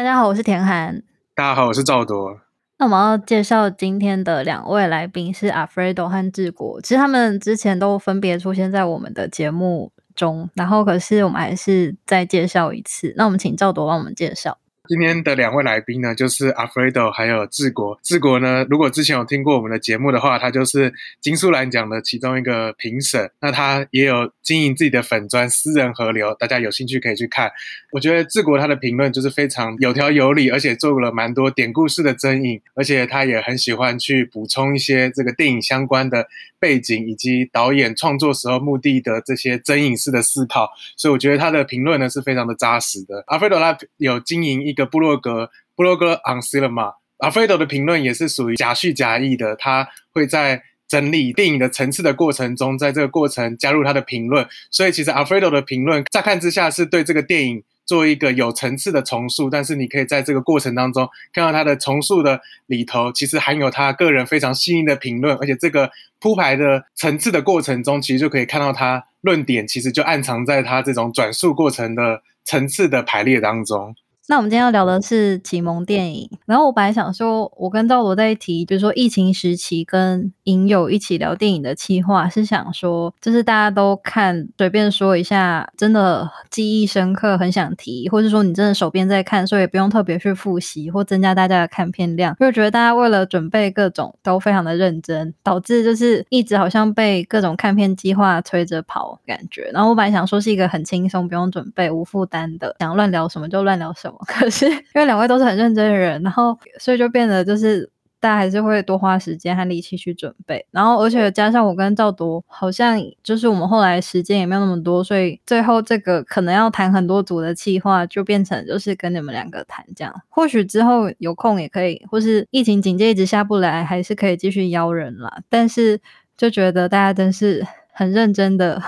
[0.00, 1.02] 大家好，我是田涵。
[1.34, 2.40] 大家好，我是赵铎。
[2.78, 6.80] 那我们要介绍今天的两位来宾是 Alfredo 和志国。
[6.80, 13.12] 其实他们之前都分别出现在我们的节目中，然后可是我们还是再介绍一次。
[13.14, 14.56] 那我们请赵铎帮我们介绍。
[14.90, 17.96] 今天的两位来宾呢，就是阿 frido 还有治国。
[18.02, 23.30] 治国呢，如果之前有听过我们的节目的话，他就是金素兰奖的其中一个评审。
[23.40, 27.52] 那他也有经营自己的粉砖私人河流，大家有兴趣可以去看。
[27.92, 36.26] 我觉得治国他的评论就是非常有条有理，而且做了蛮多典故式的争议，而且他也很喜欢去补充一些这个电影相关的
[36.58, 40.68] 背景以及导演创作时候目的的这些真影式的思考。
[40.96, 43.22] 所以我觉得他的评论呢是非常的扎实的。
[43.28, 73.94] 阿 frido 他有经营一的布洛格，布洛格 on cinema，阿菲多的评论也是属于假叙假意的，他会在整理电影的层次的过程中，在这个过程加入他的评论，所以其实阿菲多的评论乍看之下是对这个电影做一个有层次的重塑，但是你可以在这个过程当中看到他的重塑的里头，其实含有他个人非常细腻的评论，而且这个铺排的层次的过程中，其实就可以看到他论点其实就暗藏在他这种转述过程的层次的排列当中。
[74.30, 99.68] 那我们今天要聊的是启蒙电影，然后我本来想说，我跟赵罗在一提，比如说疫情时期跟影友一起聊电影的计划，是想说，就是大家都看，随便说一下，真的记忆深刻，很想提，或者说你真的手边在看，所以也不用特别去复习或增加大家的看片量，因为觉得大家为了准备各种都非常的认真，导致就是一直好像被各种看片计划催着跑感觉。
[99.72, 104.19] 然后我本来想说是一个很轻松，不用准备，无负担的，想乱聊什么就乱聊什么。
[104.26, 120.14] 可是因为两位都是很认真的人，然后所以就变得就是大家还是会多花时间和力气去准备，然后而且加上我跟赵铎好像就是我们后来时间也没有那么多，所以最后这个可能要谈很多组的计划，就变成就是跟你们两个谈这样。
[120.28, 125.40] 或许之后有空也可以，或是疫情警戒一直下不来，还是可以继续邀人啦。
[125.48, 126.00] 但是
[126.36, 128.82] 就觉得大家真是很认真的。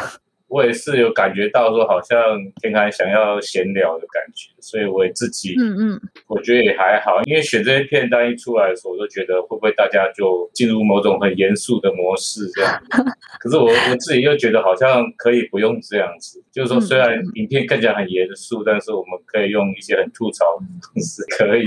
[0.53, 2.19] 我也是有感觉到说，好像
[2.61, 12.83] 天开想要闲聊的感觉，所以我也自己，嗯嗯，我觉得也还好，因为选这些片单一出来的时候，我就觉得会不会大家就进入某种很严肃的模式这样。
[13.41, 21.67] 可是我我自己又觉得好像可以不用这样子，就是说虽然影片看起来很严肃，但是我们可以用一些很吐槽的方式可以。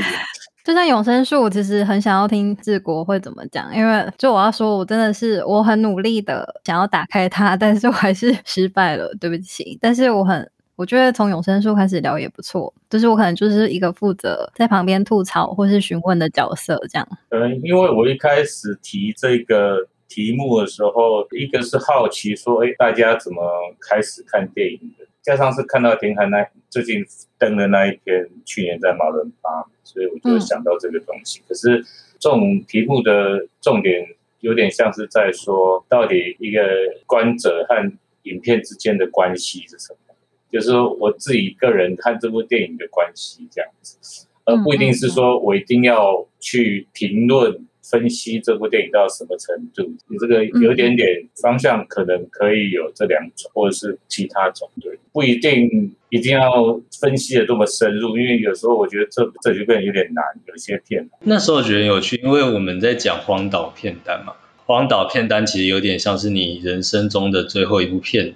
[0.65, 9.77] 就像永生树，我其实很想要听治国会怎么讲，因为就我要说，我真的是我很努力的想要打开它，但是我还是失败了，对不起。
[9.79, 17.07] 但是我很，我觉得从永生树开始聊也不错，就是我可能就是一个负责在旁边吐槽或是询问的角色，这样。
[17.29, 23.39] 嗯，因为我一开始提这个题目的时候，一个是好奇说，哎，大家怎么
[23.87, 25.05] 开始看电影的？
[25.25, 27.03] 加上是看到田海那最近
[27.39, 31.41] 登的那一篇，去年在马伦巴，所以我就想到这个东西。
[31.47, 31.83] 可是
[32.19, 34.07] 这种题目的重点
[34.41, 36.61] 有点像是在说，到底一个
[37.07, 37.91] 观者和
[38.23, 40.15] 影片之间的关系是什么？
[40.51, 47.65] 就是说我自己个人看这部电影的关系这样子，而不一定是说我一定要去评论。
[47.91, 49.93] 分析这部电影到什么程度？
[50.07, 51.07] 你这个有点点
[51.41, 61.07] 方向，可能可以有这两种，或者是其他种，对，不一定一定要分析的多么深入，因为有时候我觉得这这就变得有点难，有些片。
[61.21, 64.33] 那时候觉得有趣，因为我们在讲荒岛片单嘛，
[64.65, 68.33] 荒岛片单其实有点像是你人生中的最后一部片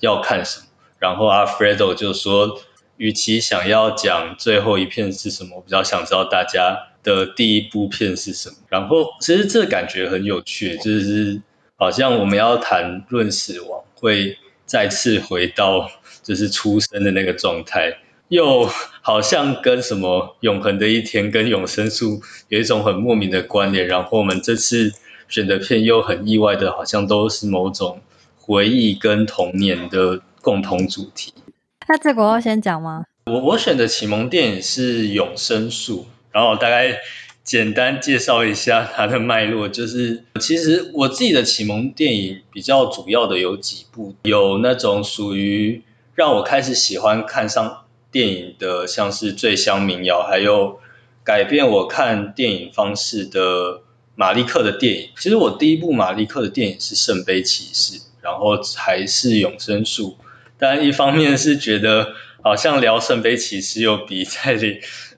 [0.00, 0.66] 要看什么，
[0.98, 2.58] 然后阿 Fredo 就说，
[3.00, 6.86] 与其想要讲最后一片是什么，我比较想知道大家。
[7.02, 8.56] 的第一部片是什么？
[8.68, 11.40] 然后其实这感觉很有趣，就是
[11.76, 15.90] 好像我们要谈论死亡，会再次回到
[16.22, 17.96] 就是出生的那个状态，
[18.28, 18.68] 又
[19.00, 23.86] 好像跟什么永恒的一天跟永生树有一种很莫名的关联。
[23.86, 24.92] 然后我们这次
[25.26, 28.02] 选的片又很意外的，好像都是某种
[28.36, 31.32] 回忆跟童年的共同主题。
[31.92, 33.04] 那这个我要先讲吗？
[33.26, 36.06] 我我选的启蒙电影是永生树。
[36.30, 37.00] 然后大概
[37.42, 45.82] 简单介绍一下它的脉络，就是其实我自己的启蒙电影比较主要的有几部，有那种属于
[46.14, 47.78] 让我开始喜欢看上
[48.12, 50.78] 电影的，像是《醉乡民谣》，还有
[51.24, 53.82] 改变我看电影方式的
[54.14, 55.08] 马利克的电影。
[55.16, 60.10] 其实我第一部马利克的电影是《圣杯骑士》，然后还是《永生树》，
[60.60, 62.12] 但一方面是觉得。
[62.42, 64.58] 好像聊圣杯骑士又比在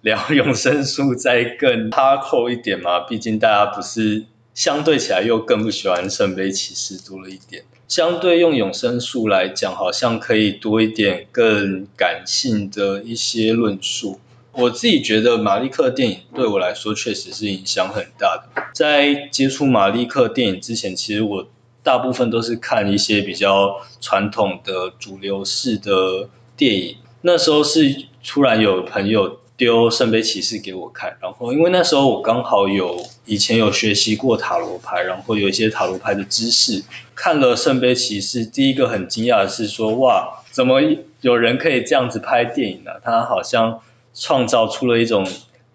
[0.01, 4.25] 聊永生树再更哈扣一点嘛，毕竟大家不是
[4.55, 7.63] 相对起来又更不喜欢圣杯骑士多了一点。
[7.87, 14.19] 相对用永生树来讲，好像可以多一点更感性的一些论述。
[14.55, 18.65] 我自己觉得马利克电影对我来说确实是影响很大的。
[18.75, 21.49] 在接触马利克电影之前，其实我
[21.83, 26.97] 大部分都是看一些比较传统的主流式的电影。
[27.23, 36.83] 那时候是突然有朋友丢《圣杯骑士》给我看，然后因为那时候我刚好有以前有学习过塔罗牌，然后有一些塔罗牌的知识，
[37.15, 40.81] 看了《圣杯骑士》，第一个很惊讶的是说，哇，怎么
[41.21, 42.93] 有人可以这样子拍电影呢？
[43.03, 43.81] 他好像。
[44.15, 45.27] 创造出了一种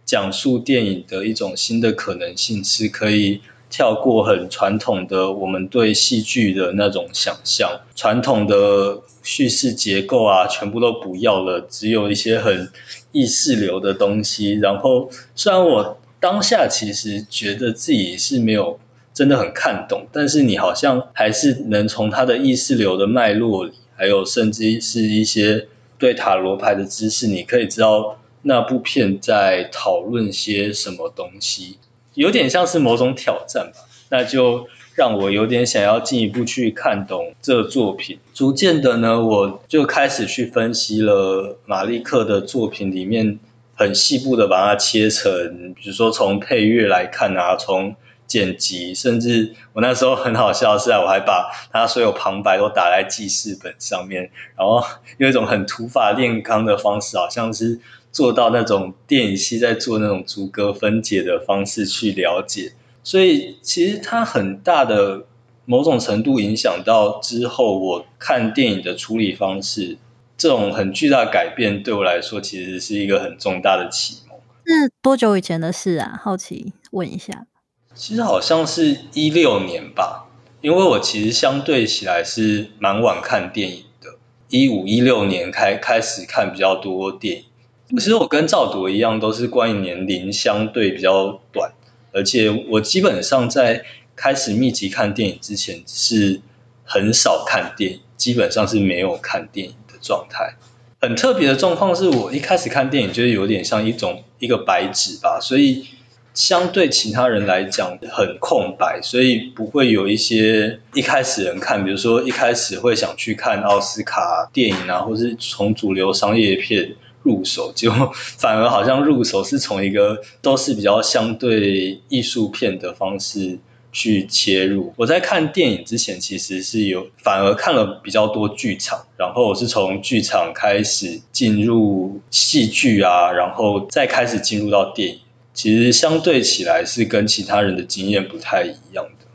[0.05, 12.69] 讲述电影的一种新的可能性，是可以跳过很传统的我们对戏剧的那种想象，传统的叙事结构啊，全部都不要了，只有一些很
[13.11, 14.53] 意识流的东西。
[14.53, 18.79] 然后，虽然我当下其实觉得自己是没有
[19.13, 25.67] 真的很看懂，但是你好像还是能从他的意识流的脉络里，还有甚至是一些
[25.97, 28.19] 对塔罗牌的知识，你可以知道。
[28.43, 31.79] 那部片在讨论些什么东西？
[32.17, 33.79] 有点像是某种挑战吧。
[34.09, 38.19] 那就让我有点想要进一步去看懂这作品。
[38.33, 43.37] 逐渐的呢，我就开始去分析了马利克的作品里面，
[43.75, 47.95] 很细部的把它切成，比如说从配乐来看啊，从
[48.27, 54.81] 剪辑，甚至我那时候很好笑的是，我还把他所有旁白都打在记事本上面，然后
[55.17, 57.81] 用一种很土法炼钢的方式，好像是。
[58.17, 62.73] 做到那种电影系在做那种逐格分解的方式去了解，
[63.03, 65.25] 所以其实它很大的
[65.65, 69.99] 某种程度影响到之后我看电影的处理方式，
[70.35, 74.39] 这种很巨大改变对我来说其实是一个很重大的启蒙。
[74.65, 76.19] 是多久以前的事啊？
[76.19, 77.45] 好奇问一下。
[77.93, 80.25] 其实好像是一六年吧，
[80.61, 84.15] 因为我其实相对起来是蛮晚看电影的，
[84.49, 87.43] 一五一六年开开始看比较多电影。
[87.89, 91.71] 其实我跟赵铎一样，都是关于年龄相对比较短，
[92.11, 96.41] 而且我基本上在开始密集看电影之前是
[96.83, 100.55] 很少看电影，基本上是没有看电影的状态。
[100.99, 105.85] 很特别的状况是我一开始看电影，就是有点像一种一个白纸吧，所以
[106.33, 116.93] 相对其他人来讲很空白，所以不会有一些一开始人看，比如说一开始会想去看奥斯卡电影啊，或是从主流商业片。
[117.27, 123.59] 入手 就反而好像入手是从一个都是比较相对艺术片的方式
[123.91, 124.93] 去切入。
[124.95, 135.19] 我在看电影之前，其实是有反而看了比较多剧场，然后我是从剧场开始进入戏剧啊，然后再开始进入到电影。
[135.53, 139.25] 其实相对起来是跟其他人的经验不太一样的。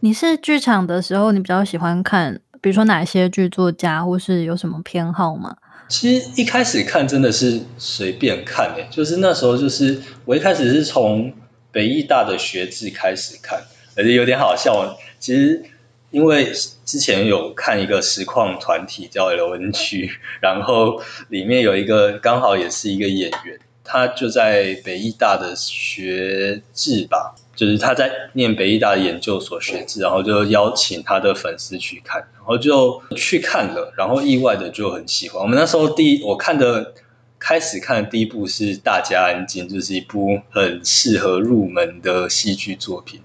[0.00, 5.56] 你是剧场的时候，你比较喜欢看，比如说哪些剧作家，或是有什么偏好吗？
[5.92, 11.30] 其实一开始看真的是随便看诶，就是那时候就是我一开始是从
[11.70, 13.62] 北艺大的学制开始看，
[13.94, 14.98] 而且有点好笑。
[15.20, 15.62] 其实
[16.10, 16.50] 因为
[16.86, 20.08] 之前有看一个实况团体叫 LNG，
[20.40, 27.34] 然后里面有一个刚好也是一个演员，他就在北艺大的学制吧。
[27.54, 35.42] 就是他在念北艺大的研究所学制，然后就邀请他的粉丝去看，然后就去看了，然后意外的就很喜欢。
[35.42, 36.94] 我们那时候第一我看的
[37.38, 43.20] 开始看的第一部是《大家安静》，就是一部很适合入门的戏剧作品，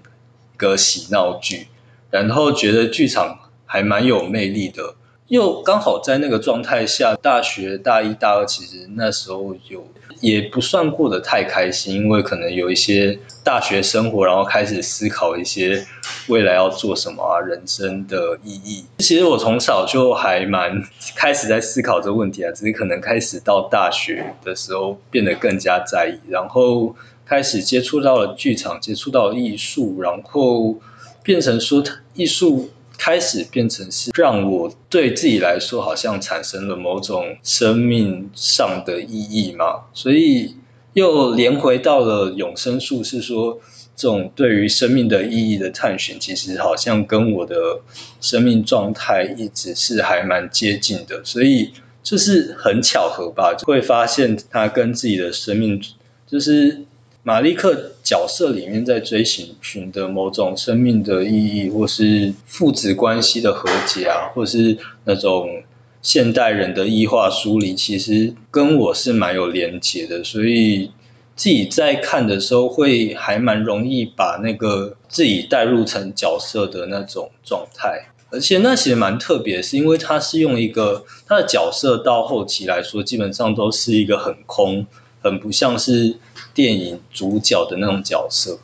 [0.54, 1.68] 一个喜闹剧，
[2.10, 4.94] 然后觉得剧场还蛮有魅力的。
[5.28, 9.86] 又刚好在那个状态下，大学大一、大二，其实那时候有
[10.22, 15.86] 也不算过得太开心，因为可能有一些大学生活，然后开始思考一些
[16.28, 18.86] 未来要做什么啊，人生的意义。
[19.00, 20.82] 其实我从小就还蛮
[21.14, 30.76] 开始在思考这个问题啊，只是可能开始到大学的时候变得更加在意，然后开始接触到了剧场，接触到了艺术，然后
[31.22, 32.70] 变成说艺术。
[32.98, 40.56] 开始变成是让我对自己来说好像产生了某种生命上的意义嘛，所以
[40.92, 43.60] 又连回到了永生术，是说
[43.94, 47.80] 这种对于生命的意义的探寻，其实好像跟我的
[48.20, 55.80] 生命状态一直是还蛮接近的，所以就是很巧合吧，会发现它跟自己的生命
[56.26, 56.84] 就是。
[57.28, 65.62] 马利克角色里面在追寻寻的某种生命的意义，或是父子关系的和解啊，或是那种
[66.00, 70.24] 现代人的异化梳理，其实跟我是蛮有连结的。
[70.24, 70.90] 所以
[71.36, 78.06] 自己在看的时候，会还蛮容易把那个自己带入成角色的那种状态。
[78.30, 84.86] 而且那其实蛮特别，是因为他是用一个他的角色到后期来说，基本上都是一个很空。
[85.22, 86.16] 很不像是
[86.54, 88.58] 电影主角的那种角色，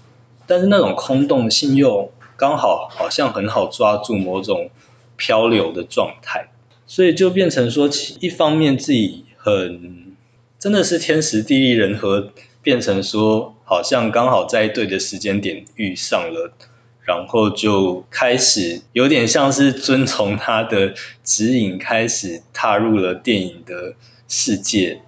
[0.46, 4.70] 但是那种空洞性又刚好好像很好抓住某种
[5.16, 6.48] 漂流的状态，
[6.86, 7.88] 所以就变成说，
[8.20, 10.16] 一方面自己很
[10.58, 12.32] 真的是天时地利人和，
[12.62, 16.52] 变成说好像刚好在对的时间点遇上了。
[17.06, 23.92] 然后就开始有点像是遵从他的指引，开始踏入了电影的
[24.26, 25.02] 世界。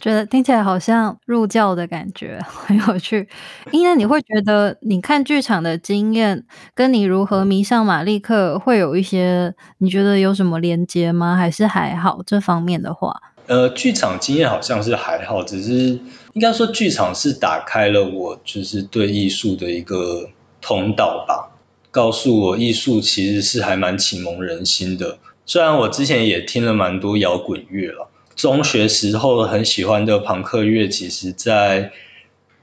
[0.00, 3.28] 觉得听起来好像入教的感觉， 很有趣。
[3.70, 11.36] 因为你会觉得你看剧场的经验，跟你如何迷上马利克，会有一些你觉得有什么连接吗？
[11.36, 13.14] 还是还好这方面的话？
[13.46, 15.98] 呃，剧场经验好像是还好，只是
[16.34, 20.30] 应该说剧场是打开了我就是对艺术的一个。
[20.60, 21.52] 通道吧，
[21.92, 25.18] 告诉我艺术其实是还蛮启蒙人心的。
[25.46, 31.90] 虽然我之前也听了蛮多摇滚乐了，中学时候很喜欢的朋克乐，其实在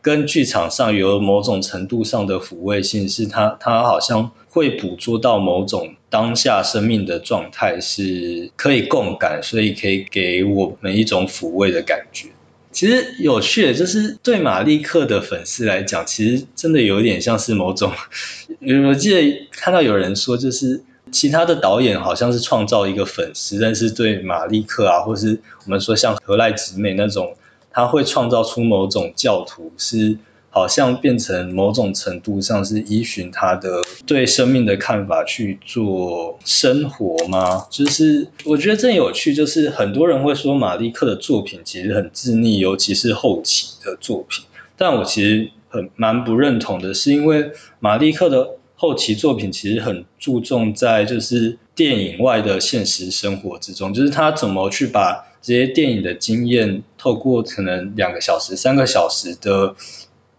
[0.01, 12.29] 跟剧场上有某种程度上的抚慰性，是它它好像会捕捉到某种当下生命的状态，是可以共感，所以可以给我们一种抚慰的感觉。
[12.71, 17.91] 其实有趣的，就是对马利克的粉丝来讲，其实真的有点像是某种。
[18.87, 20.81] 我记得看到有人说，就是
[21.15, 27.35] 其他的导演好像是创造一个粉丝，但是对马利克啊，或是我们说像何赖直美那种，
[27.71, 30.17] 他会创造出某种教徒是。
[30.55, 37.67] 好像变成某种程度上是依循他的对生命的看法去做生活吗？
[37.69, 44.45] 就是我觉得真有趣，就是很多人会说马利克的作品其实很自溺，尤其是后期的作品。
[44.77, 59.75] 但我其实很蛮不认同的，是因为马利克的后期作品其实很注重在就是电影外的现实生活之中，就是他怎么去把这些电影的经验透过可能两个小时、三个小时的。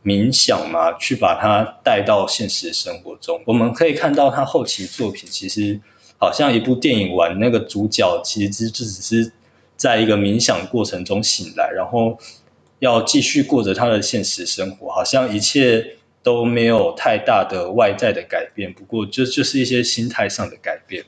[0.04, 3.42] 冥想嘛，去把它带到现实生活中。
[3.44, 5.80] 我们可以看到他后期作品，其实
[6.16, 9.32] 好像一部电影完，那个主角其实就只是
[9.76, 12.20] 在一个冥想过程中醒来，然后
[12.78, 18.72] 要继续过着他的现实生活，好像一切都没有太大的外在的改变。
[18.72, 21.04] 不过，就就是一些心态上的改变。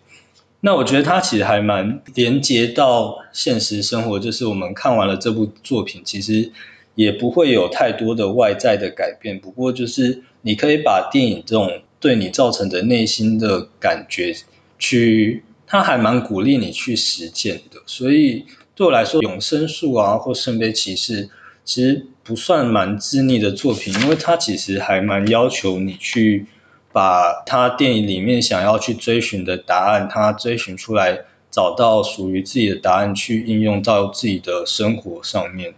[0.60, 6.52] 那我觉得它其实还蛮连接到现实生活，就是我们看完了这部作品，其实。
[6.94, 14.34] 也不会有太多的外在的改变，不过就是你可以把电影这种对你造成的内心的感觉，
[14.80, 17.80] 去，它还蛮鼓励你去实践的。
[17.86, 21.26] 所以对我来说，《永生树》啊或《圣杯骑士》
[21.64, 26.44] 其实不算蛮自溺的作品，因为它其实还蛮要求你去
[26.92, 31.20] 把他电影里面想要去追寻的答案，他追寻出来，
[31.50, 35.72] 找到属于自己的答案，去应用到自己的生活上面。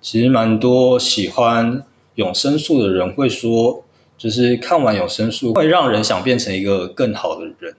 [0.00, 1.82] 其实蛮多喜欢
[2.14, 3.82] 永生树的人会说，
[4.16, 7.74] 就是看完永生树会让人想变成一个更好的人，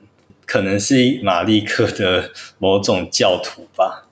[0.46, 4.03] 可能是马利克的某种教徒吧。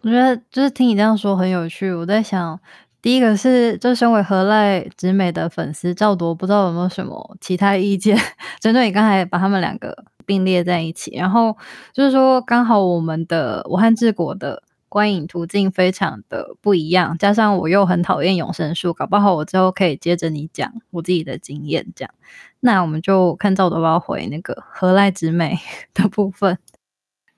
[0.00, 1.90] 我觉得就是听你这样说很有趣。
[1.90, 2.60] 我在想，
[3.04, 8.16] 第一个是，就身为何赖直美的粉丝赵铎，不知道有没有什么其他意见，
[8.60, 11.54] 针对你刚才把他们两个并列在一起，然后
[11.92, 14.62] 就是说，刚好我们的武汉治国的。
[14.88, 22.14] 观影途径非常的不一样，加上我又很讨厌永生树，搞不好我之后可以接着你讲我自己的经验，这样。
[22.60, 25.58] 那我们就看赵德包回那个何赖直美
[25.94, 26.56] 的部分。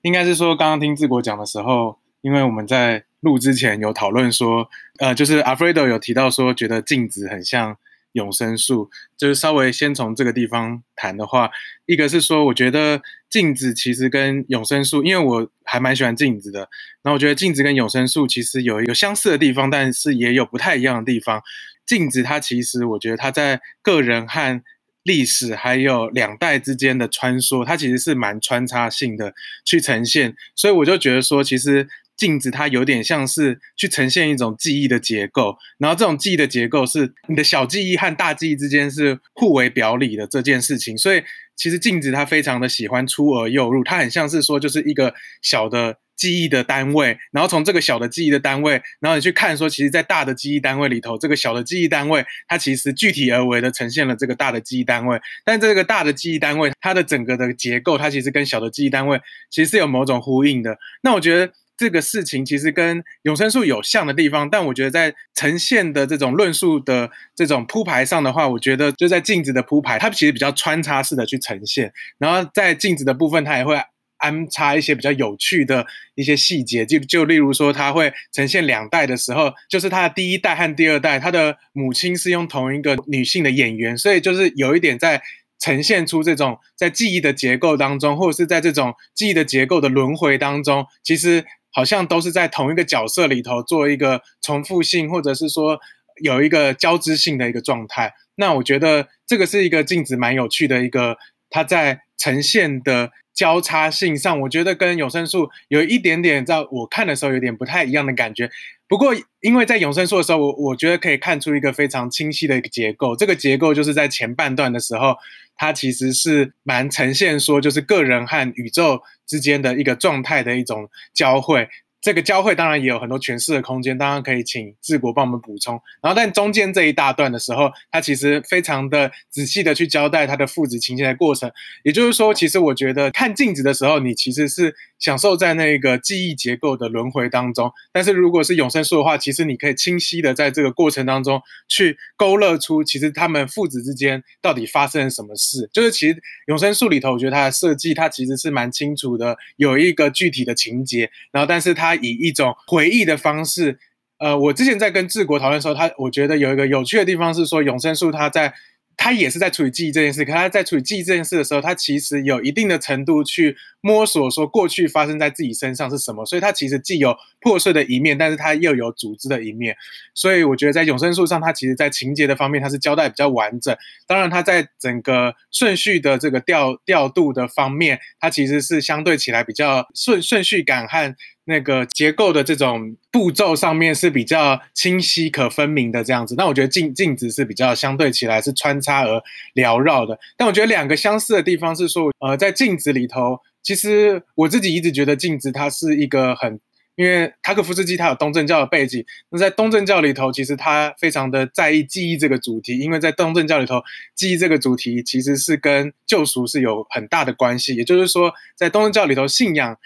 [0.03, 4.69] 应该是说，刚刚听志国讲的时候，因为我们在录之前有讨论说，
[4.99, 7.77] 呃，就是 Afredo 有提到说，觉得镜子很像。
[8.13, 11.51] 永生树就是稍微先从这个地方谈的话，
[11.85, 16.61] 一个是说，我觉得镜子其实跟永生树，因为我还蛮喜欢镜子的，
[17.03, 21.43] 然后我觉得镜子跟永生树其实有有相似的地方，但是也有不太一样的地方。
[21.85, 24.63] 镜子它其实我觉得它在个人和
[25.03, 31.87] 历史还有两代之间的穿梭，它其实是蛮穿插性的去呈现，所以我就觉得说，其实。
[32.17, 40.97] 镜子它有点像是去呈现一种记忆的结构，然后这种记忆的结构是你的小记忆和大记忆之间是互为表里的这件事情。
[40.97, 41.21] 所以
[41.55, 59.21] 其实镜子它非常的喜欢出而又入，它很像是说就是一个小的记忆的单位，然后从这个小的记忆的单位，然后你去看说，其实，在大的记忆单位里头，这个小的记忆单位它其实具体而为的呈现了这个大的记忆单位，但这个大的记忆单位它的整个的结构，它其实跟小的记忆单位
[59.51, 60.79] 其实是有某种呼应的。
[61.03, 61.53] 那我觉得。
[61.77, 71.93] 这个事情其实跟永生树有像的地方，但我觉得在呈现的这种论述的这种铺排上的话，我觉得就在镜子的铺排，它其实比较穿插式的去呈现。
[72.17, 73.79] 然后在镜子的部分，它也会
[74.17, 85.21] 安插一些比较有趣的一些细节，就就例如说，他会呈现两代的时候，就是他的第一代和第二代，他的母亲是用同一个女性的演员，所以就是有一点在
[85.59, 91.45] 呈现出这种在记忆的结构当中，或者是在这种记忆的结构的轮回当中，其实
[91.77, 95.79] 好像都是在同一个角色里头做一个重复性，或者是说
[96.23, 98.11] 有一个交织性的一个状态。
[98.33, 101.19] 那我觉得这个是一个镜子蛮有趣的一个，
[101.51, 103.11] 它在呈现的。
[103.37, 108.49] 交叉性上，我觉得跟永生树有一点点，在我看的时候有点不太一样的感觉。
[108.87, 113.15] 不过，因为在永生树的时候，我我觉得可以看出一个非常清晰的一个结构。
[113.15, 115.15] 这个结构就是在前半段的时候，
[115.55, 121.69] 它其实是蛮呈现说，就是个人和宇宙之间的一个状态的一种交汇。
[121.99, 125.81] 这个交汇当然也有很多诠释的空间，当然可以请治国帮我们补充。
[126.01, 131.51] 然后，但中间这一大段的时候，他其实非常的仔细的去交代他的父子情节的过程。
[131.83, 137.71] 也就是说，其实我觉得看镜子的时候，你其实是享受在那个记忆结构的轮回当中。
[137.91, 145.67] 但是如果是永生树的话，其实你可以清晰的在这个过程当中去勾勒出，其实他们父子之间到底发生了什么事。
[145.73, 151.09] 就是其实永生树里头，我觉得它的设计，它其实是蛮清楚的，有一个具体的情节。
[151.31, 153.79] 然后，但是它他以一种回忆的方式，
[154.19, 158.53] 呃，我之前在跟治国讨论的时候，他我觉得有一个有趣的地方是说，永生树他在。
[158.99, 169.75] 他也是在处理记忆这件事，可他在处理记忆这件事的时候，他其实有一定的程度去摸索说过去发生在自己身上是什么，所以他其实既有破碎的一面，但是他又有组织的一面。
[170.15, 173.77] 所以我觉得在永生树上，他其实在情节的方面，他是交代比较完整。
[174.07, 181.15] 当然，他在整个顺序的这个调调度的方面，他其实是相对起来比较顺顺序感和。
[181.49, 189.23] 那个结构的这种步骤上面是比较清晰可分明的这样子，那我觉得镜镜子是比较相对起来是穿插而
[189.55, 190.19] 缭绕的。
[190.35, 196.59] 但我觉得两个相似的地方是说，呃，在镜子里头，其实我自己一直觉得镜子它是一个很，
[196.97, 203.81] 因为塔可夫斯基他有东正教的背景，那在东正教里头，其实他非常的在意记忆这个主题，因为在东正教里头，
[204.13, 209.77] 记忆这个主题其实是跟救赎是有很大的关系，也就是说，在东正教里头信仰。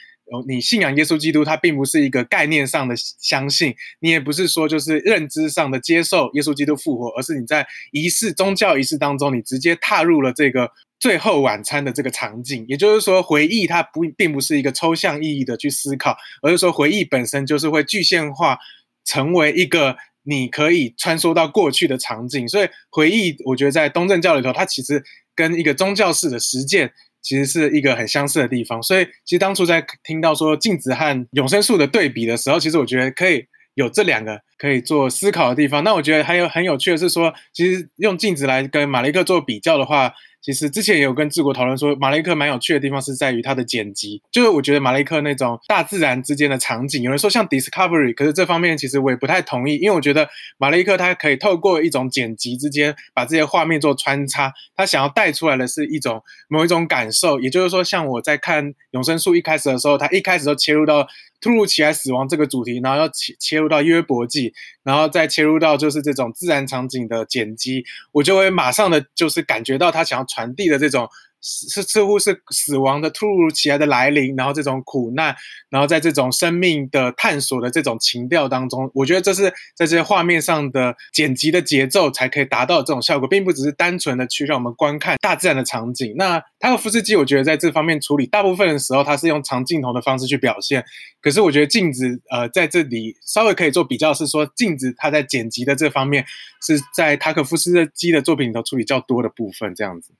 [0.47, 12.65] 你信仰耶稣基督，它并不是一个概念上的相信，你也不是说就是认知上的接受耶稣基督复活，而是你在仪式宗教仪式当中，你直接踏入了这个最后晚餐的这个场景。
[12.69, 18.57] 也就是说，回忆它不并不是一个抽象意义的去思考，而是说回忆本身就是会具现化，
[19.03, 22.47] 成为一个你可以穿梭到过去的场景。
[22.47, 25.03] 所以，回忆我觉得在东正教里头，它其实
[25.35, 26.93] 跟一个宗教式的实践。
[27.21, 35.83] 其实是一个很相似的地方，所以其实当初在听到说镜子和永生树的对比的时候，其实我觉得可以有这两个可以做思考的地方。
[35.83, 40.13] 那我觉得还有很有趣的是说，其实用镜子来跟马雷克做比较的话。
[40.43, 61.07] 其实之前也有跟志国讨论说，马雷克蛮有趣的地方是在于它的剪辑，就是我觉得马雷克那种大自然之间的场景，有人说像 Discovery，可是这方面其实我也不太同意，因为我觉得马雷克他可以透过一种剪辑之间把这些画面做穿插，他想要带出来的是一种某一种感受，也就是说，像我在看永生树一开始的时候，他一开始都切入到。
[61.41, 71.09] 突如其来死亡这个主题，然后要切切入到约伯记，然后再切入到就是这种自然场景的剪辑，我就会马上的就是感觉到他想要传递的这种。
[71.41, 75.35] 是似乎是死亡的突如其来的来临，然后这种苦难，
[75.69, 86.13] 然后在这种生命的探索的这种情调当中，我觉得这是在这些画面上的剪辑的节奏才可以达到这种效果，并不只是单纯的去让我们观看大自然的场景。
[86.15, 90.85] 那他和福斯基，我觉得在这方面处理，大部分的时候他是用长镜头的方式去表现。
[91.21, 96.25] 可是我觉得镜子，呃，在这里稍微可以做比较，是说镜子它在剪辑的这方面
[96.65, 100.11] 是在塔可夫斯基的作品里头处理较多的部分，这样子。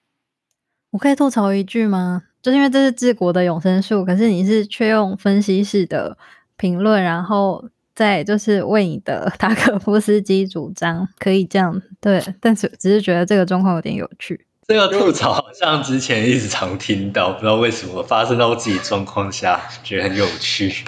[0.92, 2.24] 我可以吐槽一句吗？
[2.42, 6.18] 就是因为这是治国的永生术，可是你是却用分析式的
[6.58, 14.46] 评论，然后再就是为你的 塔可夫斯基主张，可以这样对，但是只是觉得这个状况有点有趣。
[14.68, 20.84] 这个吐槽好像之前一直常听到，不知道为什么发生到自己状况下，觉得很有趣。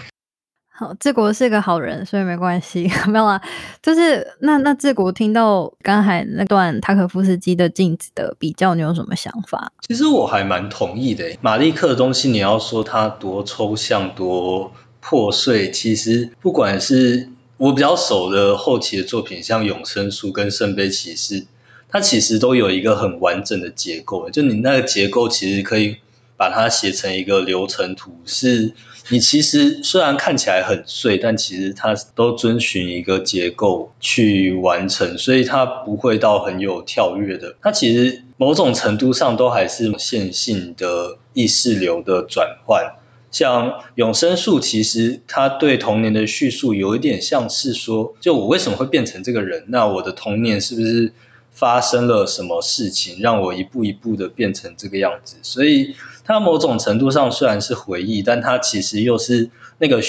[0.76, 3.40] 好，治国是个好人，所以没关系， 没有啦。
[3.80, 9.72] 就是那那治国听到刚才那段塔可夫斯基的镜子的比较，你有什么想法？
[9.88, 11.38] 其实我还蛮同意的。
[11.42, 21.42] 马利克的东西，你要说它多抽象、多破碎，其实不管是我比较熟的后期的作品，像《永生书》跟《圣杯骑士》，
[21.88, 24.28] 它其实都有一个很完整的结构。
[24.32, 25.98] 就你那个结构，其实可以
[26.36, 28.74] 把它写成一个流程图，是。
[29.10, 37.56] 你其实虽然看起来很碎，但其实它都遵循一个结构去完成，所以它不会到很有跳跃的。
[37.62, 42.96] 它其实某种程度上都还是线性的意识流的转换。
[43.30, 49.66] 像永生树，其实它对童年的叙述有一点像是说，就我为什么会变成这个人？
[49.70, 51.12] 那我的童年是不是
[51.52, 55.36] 发生了什么事情，让我一步一步的变成这个样子？
[55.42, 60.02] 所以，他某种程度上虽然是回忆，但他其实又是那个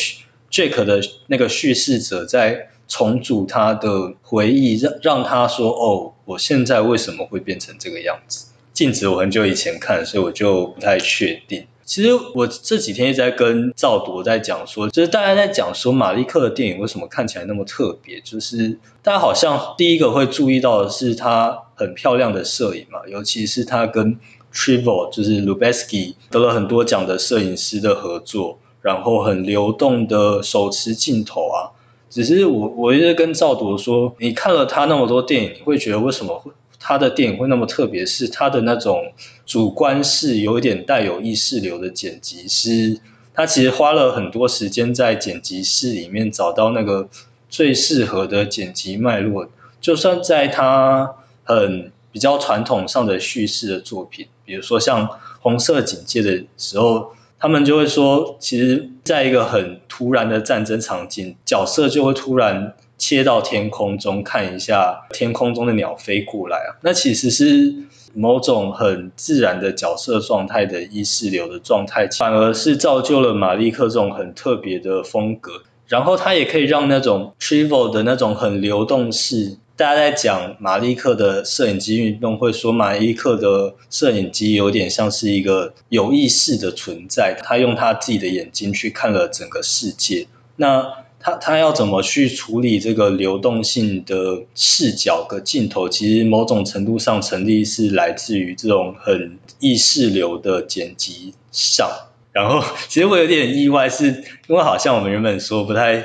[0.50, 11.66] Jack 的那个叙事者在重组他的回忆，让让他说：“哦，我现在为什么会变成这个样子？”镜子我很久以前看，所以我就不太确定。
[11.84, 24.18] 其实我这几天一直在跟赵铎在讲说，就是大家在讲说马利克的电影为什么看起来那么特别，就是大家好像第一个会注意到的是他很漂亮的摄影嘛，尤其是他跟
[24.54, 31.74] Trivo 就是 Lubezki 得了很多奖的摄影师的合作，然后很流动的手持镜头啊。
[32.08, 36.52] 只是我我一直跟赵铎说，你看了他那么多电影，你会觉得为什么会？
[36.78, 39.12] 他的电影会那么特别，是他的那种
[39.46, 43.00] 主观是有一点带有意识流的剪辑师，
[43.32, 47.08] 他其实花了很多时间在剪辑室里面找到那个
[47.48, 49.48] 最适合的剪辑脉络。
[49.80, 55.06] 就算在他很比较传统上的叙事的作品，比如说像
[55.40, 62.74] 《红色警戒》的时候，他们就会说，其实在一个很突然的战争场景，角色就会突然。
[62.96, 67.74] 切到天空中看一下天空中的鸟飞过来啊，那其实是
[68.14, 75.64] 某种很自然的角色状态的意识流的状态，反而是造就了马利克这种很特别的风格。
[75.88, 90.28] 然后它也可以让那种 travel 的那种很流动式，大家在讲马利克的摄影机运动，会说马利克的摄影机有点像是一个有意识的存在，他用他自己的眼睛去看了整个世界。
[90.54, 90.86] 那
[91.18, 95.88] 他他要怎么去处理这个流动性的视角和镜头？
[95.88, 101.90] 其实某种程度上成立是来自于这种很意识流的剪辑上。
[102.30, 104.06] 然后， 其实我有点意外，是
[104.46, 106.04] 因为好像我们原本说不太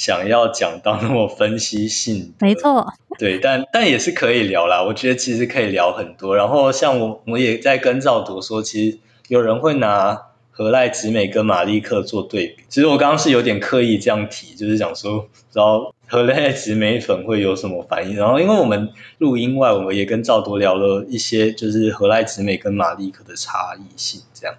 [0.00, 2.32] 想要讲到那么分析性。
[2.40, 4.82] 没错，对，但但也是可以聊啦。
[4.82, 6.34] 我觉得其实可以聊很多。
[6.34, 10.22] 然后，像我我也在跟赵铎说，其实有人会拿。
[10.52, 18.14] 何赖直美跟马利克做对比，其实我刚刚是有点刻意这样提，就是讲说，知道何赖直美粉会有什么反应。
[18.14, 24.54] 然后，因为我们录音外，我们也跟赵铎聊了一些，就是何赖直美跟马利克的差异性这样。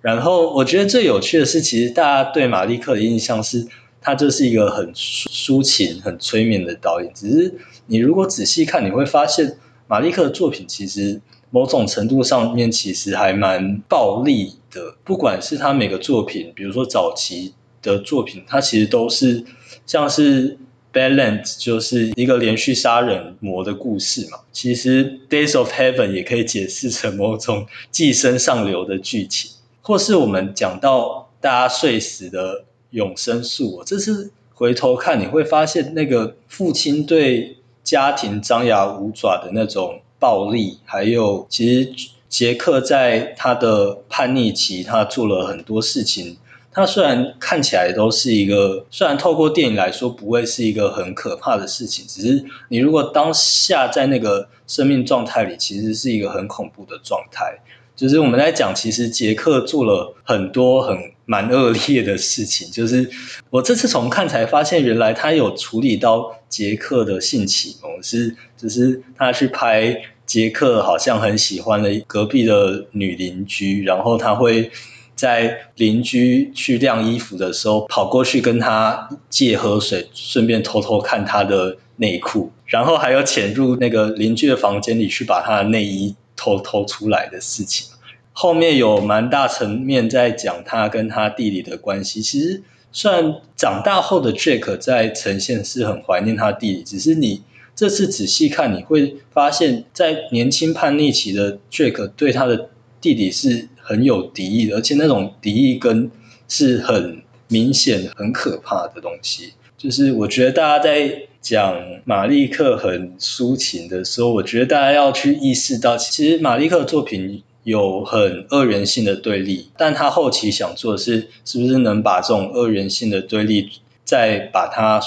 [0.00, 3.66] 然后，我觉得最有趣的是，其实大家对马利克的印象是，
[4.02, 7.10] 他就是一个很抒情、很催眠的导演。
[7.14, 7.54] 只是
[7.86, 11.20] 你如果仔细看，你会发现马利克的作品其实。
[11.54, 19.44] 某种程度上面其实还蛮暴力的，不管是他每个作品，比如说早期的作品，他其实都是
[19.84, 20.52] 像是
[20.94, 24.38] 《Balance》，就是一个连续杀人魔的故事嘛。
[24.50, 29.50] 其实《Days of Heaven》也可以解释成某种寄生上流的剧情，
[29.82, 40.00] 或是我们讲到大家睡死的永生树，这次回头看你会发现，那个父亲对家庭张牙舞爪的那种。
[40.22, 41.92] 暴力，还有其实
[42.28, 46.36] 杰克在他的叛逆期，他做了很多事情。
[46.70, 57.58] 他虽然看起来都是一个，虽然透过电影来说不会是一个很可怕的事情，只是你如果当下在那个生命状态里，其实是一个很恐怖的状态。
[58.02, 62.68] 就是我们在讲，其实杰克做了很多很蛮恶劣的事情。
[62.74, 63.08] 就是
[63.48, 74.72] 我这次重看才发现，原来他有处理到杰克的性启蒙，是只是他去拍杰克好像很喜欢的隔壁的女邻居，然后他会
[75.14, 86.16] 在邻居去晾衣服的时候跑过去跟他借喝水，顺便偷偷看他的内裤，然后还有潜入那个邻居的房间里去把他的内衣。
[86.34, 87.86] 偷偷出来的事情，
[88.32, 92.22] 后面有蛮大层面在讲他跟他弟弟的关系。
[92.22, 97.42] 其实，虽然长大后的 Jack 在呈现是很怀念他弟弟，只是你
[97.74, 102.68] 这次仔细看，你会发现在年轻叛逆期的 Jack 对他的
[103.00, 106.10] 弟弟是很有敌意的，而且那种敌意跟
[106.48, 109.52] 是很明显、很可怕的东西。
[109.76, 111.28] 就是我觉得大家在。
[111.42, 123.70] 讲马利克很抒情的时候，我觉得大家要去意识到，其实马利克的作品有很二元性的对立，但他后期想做的是，是不是能把这种二元性的对立
[124.04, 125.00] 再把它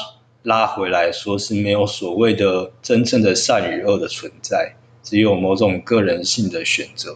[0.43, 7.13] 拉回来，说是没有所谓的真正的善与恶的存在，只有某种个人性的选择。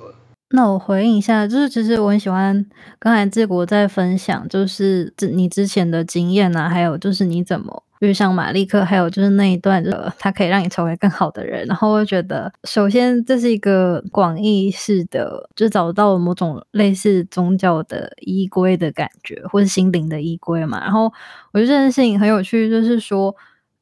[0.52, 2.65] 那我回应一下，就是其实我很喜欢
[2.97, 7.84] 刚才志国在分享，就是你之前的经验啊，还有就是你怎么。
[7.99, 11.65] 遇上马利克，还有就是那一段，呃，他可以让你成为更好的人。
[11.67, 20.79] 然后我觉得，首先这是一个广义式的，就找到了某种类似宗教的依归的感觉，或是心灵的依归嘛。
[20.79, 21.12] 然后
[21.51, 23.35] 我觉得这件事情很有趣，就是说，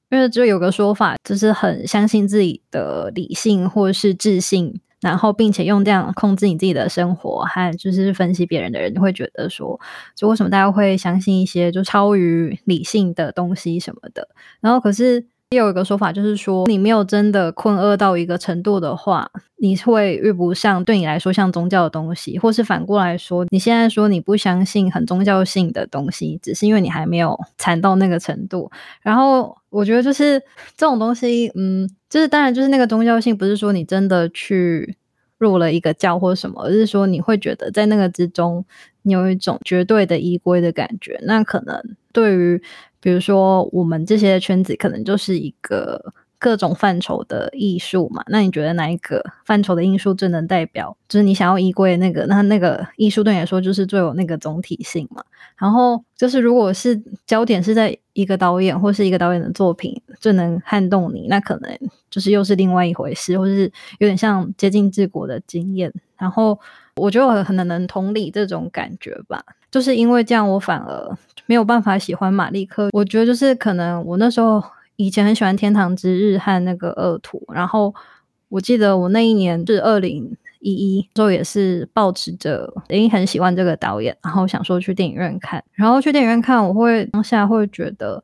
[0.10, 4.80] 因为就有个说法，就是很相信自己的理性或是智性。
[5.00, 9.80] 然后，并且用这样控制你自己的生活，和就是分析别人的人，你会觉得说，
[10.16, 14.28] 就为什么大家会相信一些就超于理性的东西什么的？
[14.60, 28.72] 然后，可是也有一个说法，就是说，你没有真的困厄到一个程度的话，你会遇不上对你来说像宗教的东西，或是反过来说，你现在说你不相信很宗教性的东西，只是因为你还没有惨到那个程度。
[29.02, 30.40] 然后，我觉得就是
[30.76, 31.88] 这种东西，嗯。
[32.10, 34.98] 就是当然，就是那个宗教性，不是说你真的去
[35.38, 38.66] 入了一个教或什么，而是说你会觉得在那个之中，
[39.02, 41.20] 你有一种绝对的依归的感觉。
[41.24, 42.62] 那可能对于
[43.00, 46.14] 比如说我们这些圈子，可能就是一个。
[46.40, 50.96] 各种范畴的艺术嘛，那你觉得哪一个范畴的艺术最能代表？
[51.10, 55.24] 就是你想要衣柜那个，那那个艺术对你来说就是最有那个总体性嘛。
[55.58, 61.76] 然后就是如果是焦点是在一个导演或是一个导演的作品最能撼动你，那可能
[62.12, 63.64] 就是又是另外一回事，或是
[63.98, 65.92] 有点像接近治国的经验。
[66.18, 66.60] 然后
[66.98, 72.90] 我觉得我很能能同理这种感觉吧，就是因为这样，我反而没有办法喜欢马利克。
[72.92, 74.64] 我觉得就是可能我那时候。
[74.98, 77.96] 以前很喜欢《天堂之日》和那个《恶徒》，然后
[78.50, 88.22] 我记得我那一年是二零一一，时候也是抱持着，因很喜欢这个导演，然后想说去电影院看，然后去电影院看，我会当下会觉得，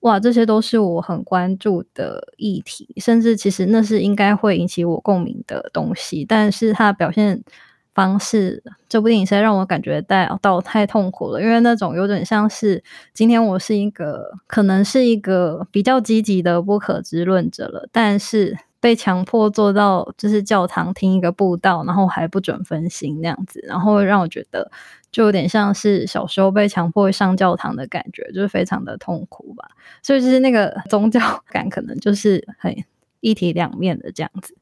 [0.00, 7.42] 哇，这些都是我很关注的议题，甚至其实那是应该会引起我共鸣的东西，但是它表现。
[7.94, 24.70] 方式，这部电影实在让我感觉到到太痛苦了，因为那种有点像是今天我是一个可能是一个比较积极的不可知论者了，但是被强迫做到就是教堂听一个布道，然后还不准分心那样子，然后让我觉得
[25.10, 29.70] 就有点像是小时候被强迫上教堂的感觉，就是非常的痛苦吧。
[30.02, 32.76] 所以就是那个宗教感可能就是很
[33.20, 34.54] 一体两面的这样子。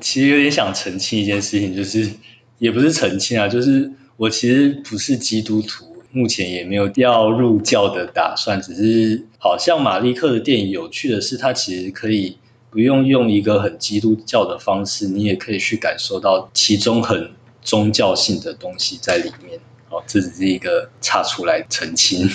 [0.00, 2.10] 其实有点想澄清一件事情，就是
[2.58, 12.36] 也不是澄清啊，就是我其实不是基督徒，目前也没有要入教的打算，只是好像马利克的电影有趣的是，它其实可以
[12.70, 19.58] 不用用一个很基督教的方式，你也可以去感受到其中很宗教性的东西在里面。
[19.88, 22.30] 好，这只是一个插出来澄清。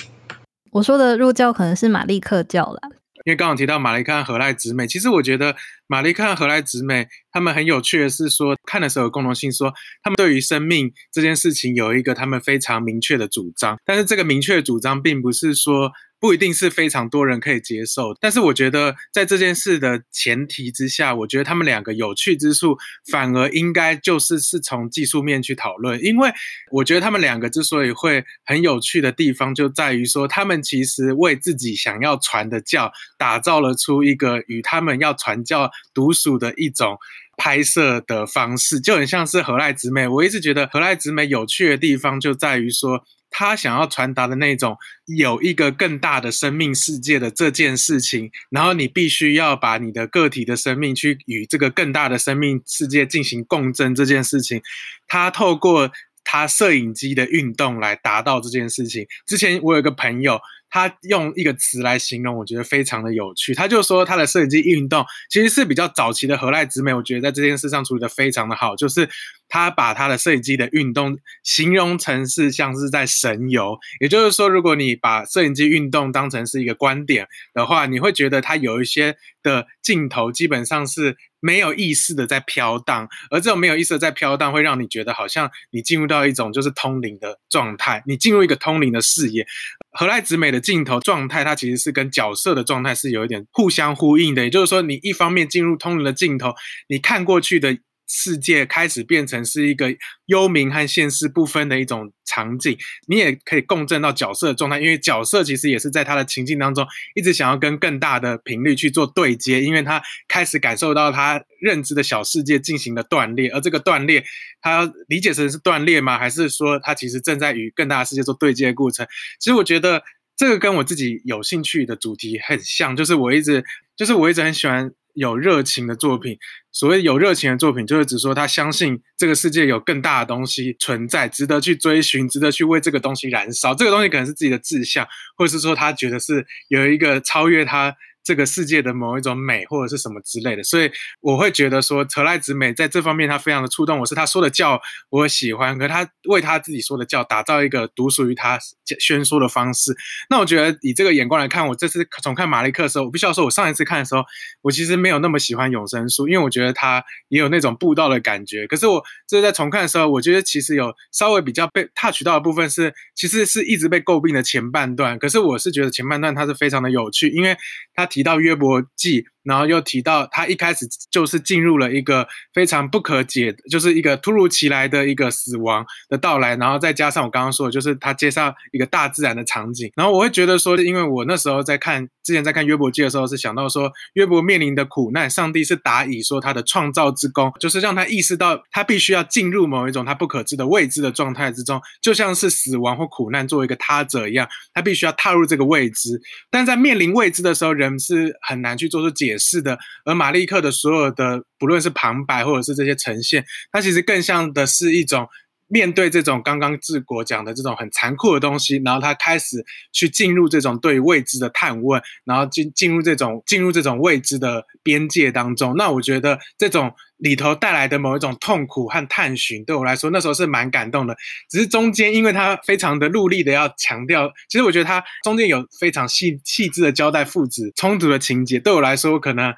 [0.72, 2.90] 我说的入教可能是马利克教啦。
[3.26, 5.56] 因为刚刚提到玛丽看和赖直美，其实我觉得
[5.88, 15.92] 玛丽看和赖直美他们很有趣的是说，看的时候有共同性，说他们对于生命这件事情有一个他们非常明确的主张，但是这个明确的主张并不是说。
[16.26, 22.76] 不一定是非常多人可以接受，但是我觉得在这件事的前提之下，我觉得他们两个有趣之处
[23.12, 26.32] 反而应该就是是从技术面去讨论，因为
[26.72, 36.98] 我觉得他们两个之所以会很有趣的地方就在于说，他们其实为自己想要传的教打造了出一个与他们要传教独属的一种
[37.38, 40.08] 拍摄的方式，就很像是何赖直美。
[40.08, 43.04] 我一直觉得何赖直美有趣的地方就在于说。
[43.38, 54.62] 他想要传达的那种有一个更大的生命世界的这件事情，然后你必须要把你的个体的生命去与这个更大的生命世界进行共振这件事情，
[55.06, 55.92] 他透过
[56.24, 59.06] 他摄影机的运动来达到这件事情。
[59.28, 60.40] 之前我有个朋友。
[60.76, 63.56] 他用一个词来形容，我觉得非常的有趣。
[63.56, 68.76] 他就说他的摄影机运动其实是比较早期的何赖直美，我觉得在这件事上处理的非常的好。
[68.76, 69.10] 就是
[69.48, 89.48] 他把他的摄影机的运动形容成是像是在神游，也就是说，如果你把摄影机运动当成是一个观点的话，你会觉得它有一些的镜头基本上是没有意识的在飘荡，而这种没有意识的在飘荡，会让你觉得好像你进入到一种就是通灵的状态，你进入一个通灵的视野。
[89.98, 94.44] 何赖直美的镜头状态，它其实是跟角色的状态是有一点互相呼应的。
[94.44, 96.54] 也就是说，你一方面进入通灵的镜头，
[96.90, 97.78] 你看过去的。
[98.08, 99.96] 世界开始变成是一个
[100.28, 114.24] 幽冥和现实不分的一种场景，你也可以共振到角色的状态，因为角色其实也是在他的情境当中一直想要跟更大的频率去做对接，因为他开始感受到他认知的小世界进行了断裂，而这个断裂，
[114.62, 116.20] 他理解成是断裂吗？
[116.20, 119.08] 还是说他其实正在与更大的世界做对接的过程？
[119.40, 120.04] 其实我觉得
[120.38, 123.64] 这个跟我自己有兴趣的主题很像，就是我一直
[123.96, 124.92] 就是我一直很喜欢。
[125.16, 126.38] 有热情的作品。
[126.76, 133.74] 所谓有热情的作品，就是指说他相信这个世界有更大的东西存在，值得去追寻，值得去为这个东西燃烧。
[133.74, 135.08] 这个东西可能是自己的志向，
[135.38, 137.96] 或者是说他觉得是有一个超越他。
[138.26, 148.58] 这个世界的某一种美或者是什么之类的，所以我会觉得说，泽赖直美在这方面他非常的触动我，是他说的教我喜欢，可他为他自己说的教打造一个独属于他
[149.00, 149.96] 宣说的方式。
[150.28, 154.24] 那我觉得以这个眼光来看，我这次重看马利克的时候，我必须要说，我上一次看的时候，
[154.64, 158.66] 我其实没有那么喜欢永生树，因为我觉得他也有那种布道的感觉。
[158.66, 165.20] 可是我这是在重看的时候，我觉得其实有稍微比较被 touch 到的部分是，其实是一直被诟病的前半段。
[165.20, 167.56] 可是我是觉得前半段它是非常的有趣，因为
[167.94, 168.10] 他。
[168.16, 169.26] 提到约伯记。
[169.46, 179.92] 然后又提到，他一开始就是进入了一个非常不可解，就是一个突如其来的一个死亡的到来，然后再加上我刚刚说的，就是他介绍一个大自然的场景。
[179.96, 196.20] 然后我会觉得说，因为我那时候在看之前在看约伯记的时候，是想到说约伯面临的苦难，上帝是答以说他的创造之功，就是让他意识到他必须要进入某一种他不可知的未知的状态之中，就像是死亡或苦难作为一个他者一样，他必须要踏入这个未知。
[196.50, 199.35] 但在面临未知的时候，人是很难去做出解。
[199.38, 205.28] 是的，而马利克的所有的不论是旁白或者是这些呈现，它其实更像的是一种
[205.68, 215.76] 面对这种刚刚治国讲的这种很残酷的东西，然后他开始去进入这种对未知的探问，然后进进入这种进入这种未知的边界当中。
[215.76, 221.16] 那我觉得这种里头带来的某一种痛苦和探寻，对我来说那时候是蛮感动的。
[221.50, 229.54] 只是中间因为他非常的努力的要强调，其实我觉得他中间有非常细细致的交代父子冲突的情节，对我来说可能。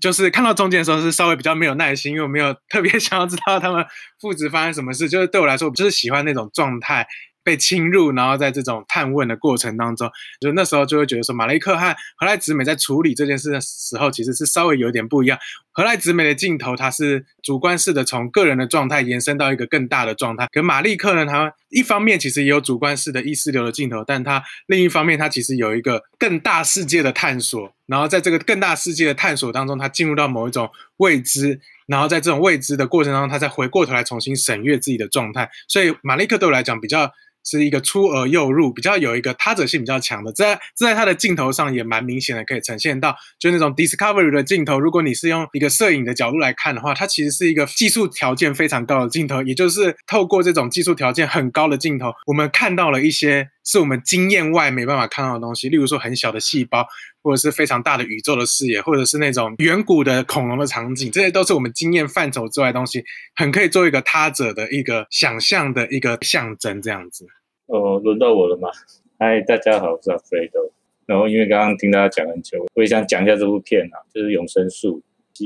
[0.00, 3.84] 就是看到中间的时候是稍微比较没有耐心，因为我没有特别想要知道他们
[4.20, 5.08] 父子发生什么事。
[5.08, 7.04] 就是对我来说，我就是喜欢那种状态。
[7.42, 15.38] 被侵入，然后在这种探问的过程当中，就那时候就会觉得说，马雷克和何赖直美在处理这件事的时候，其实是稍微有点不一样。
[15.72, 20.46] 何赖直美的镜头，它是主观式的，从个人的状态延伸到一个更大的状态。
[20.52, 27.72] 可马利克呢，他一方面其实也有主观式的意识流的镜头，但他另一方面，他其实有一个更大世界的探索。
[27.86, 35.48] 然后在这个更大世界的探索当中，他进入到某一种未知，然后在这种未知的过程当中，他再回过头来重新审阅自己的状态。
[35.66, 37.12] 所以马利克对我来讲比较。
[37.50, 44.78] 是一个出而又入，比较有一个他者性比较强的，在在他的镜头上也蛮明显的，可以呈现到，就那种 discovery 的镜头。
[44.78, 56.86] 如果你是用一个摄影的角度来看的话，它其实是一个技术条件非常高的镜头，也就是透过这种技术条件很高的镜头，我们看到了一些是我们经验外没办法看到的东西，例如说很小的细胞。
[57.22, 63.04] 或者是非常大的宇宙的视野，或者是那种远古的恐龙的场景，这些都是我们经验范畴之外的东西，
[63.36, 67.26] 很可以做一个他者的一个想象的一个象征，这样子。
[67.70, 68.68] 哦，轮到我了吗？
[69.16, 70.72] 嗨，大家好，我是阿 f r e d o
[71.06, 75.00] 然后因为刚刚听大家讲很久，我也想讲一下这部片啊，就是《永生树》。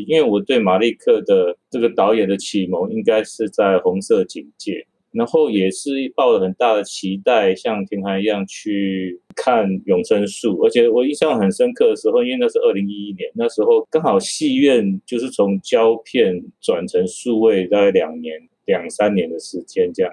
[0.07, 4.73] 因为我对马利克的这个导演的启蒙，应该是在《红色警戒》。
[5.13, 20.11] 然后也是抱了很大的期待，像田涵一样去看《永生树》，而且我印象很深刻的时候，因为那是二零一一年，那时候刚好戏院就是从胶片转成数位，大概两年两三年的时间这样。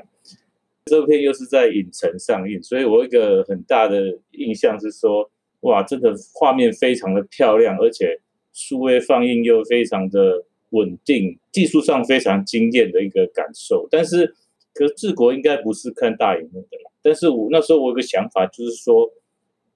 [0.85, 5.29] 这片又是在影城上映，所以我一个很大的印象是说，
[5.61, 8.19] 哇，真的画面非常的漂亮，而且
[8.53, 14.35] 数位放映又非常的稳定，技术上非常惊艳的一个感受，但是。
[14.73, 19.11] 可是治国应该不是看大荧幕的啦，但是我那时候我有个想法，就是说，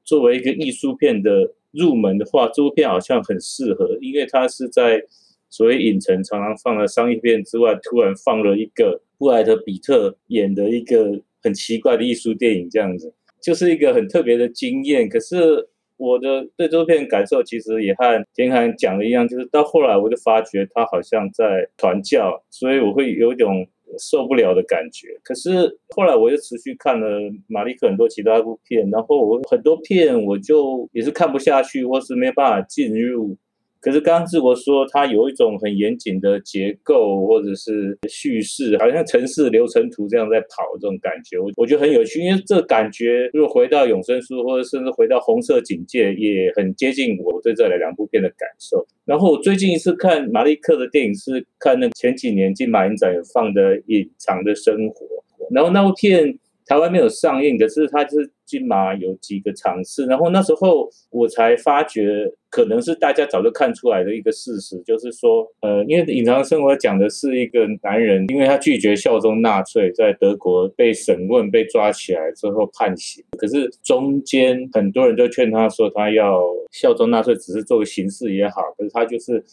[0.06, 5.04] 作为一个艺术片的入门的话，这部片好像很适合，因为它是在
[5.56, 15.08] 所以影城常常放了商业片之外，突然放了一个布莱德比特演的一个很奇怪的艺术电影，这样子，就是一个很特别的经验。
[15.08, 23.68] 可是我的对这部片感受，其实也和田涵讲的一样，就是到后来我就发觉他好像在传教，所以我会有一种。
[24.00, 25.10] 受不了的感觉。
[25.24, 27.08] 可是后来我又持续看了
[27.48, 33.38] 马利克很多其他部片，然后我很多片我就也是看不下去，或是没办法进入。
[33.86, 42.20] 可是刚刚志国说，它有一种很严谨的结构，或者是叙事，好像城市流程图这样在跑这种感觉，我我觉得很有趣。
[42.20, 48.84] 因为这感觉，如果回到永生书，或者甚至回到红色警戒，也很接近我对这两部片的感受。
[49.06, 55.06] 然后我最近一次看马利克的电影是看那前几年金马影展放的《隐藏的生活》，
[55.54, 76.42] 然后那部片台湾没有上映，可是它是金马有几个场次，然后那时候我才发觉，可能是大家早就看出来的一个事实，就是说，呃，因为《隐藏生活》讲的是一个男人，因为他拒绝效忠纳粹，在德国被审问、被抓起来之后判刑，可是中间很多人都劝他说，他要
[76.72, 79.44] 效忠纳粹，只是做个形式也好，可是他就是。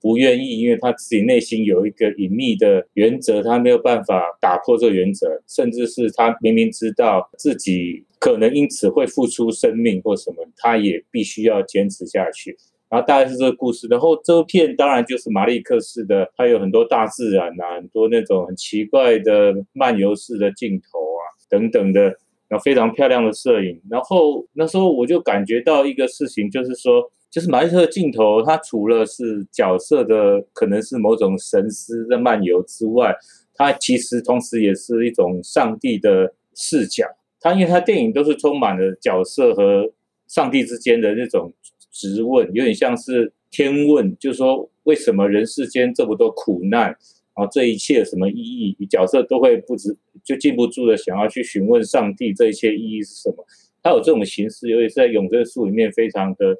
[0.00, 12.56] 不愿意，因为他自己内心有一个隐秘的原则，他没有办法打破这个原则，甚至是他明明知道自己可能因此会付出生命或什么，他也必须要坚持下去。
[12.88, 13.86] 然后大概是这个故事。
[13.90, 22.02] 然后这片当然就是马利克式的，它有很多大自然啊，很多那种很奇怪的漫游式的镜头啊，等等的，
[22.48, 23.80] 然后非常漂亮的摄影。
[23.90, 27.10] 然后那时候我就感觉到一个事情，就是说。
[27.30, 33.14] 就是马利克镜头，它除了是角色的可能是某种神思的漫游之外，
[33.54, 37.04] 它其实同时也是一种上帝的视角。
[37.38, 39.92] 它因为它电影都是充满了角色和
[40.26, 41.52] 上帝之间的那种
[41.92, 46.96] 质问，有点像是天问，就是说为什么人世间这么多苦难，然
[47.36, 48.36] 后这一切什么意
[48.78, 48.86] 义？
[48.86, 53.46] 角色都会不知就禁不住的想要去询问上帝，这一切意义是什么？
[53.82, 56.56] 它有这种形式，尤其是在《永生树》里面，非常的。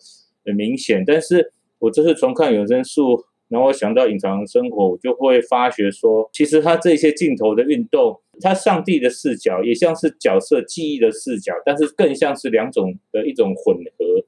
[0.49, 3.03] 很明显，但是我这次重看《永生树》，
[3.49, 14.25] 然后想到《隐藏生活》，我就会发觉说，其实他这些镜头的运动，他上帝的视角也像是角色记忆的视角，但是更像是两种的一种混合。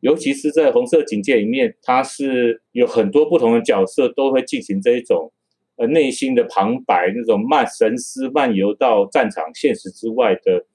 [0.00, 5.32] 尤其是在《红色警戒》里面，它是有很多不同的角色都会进行这一种
[5.76, 10.66] 呃内心的旁白，那种漫神思漫游到战场现实之外的。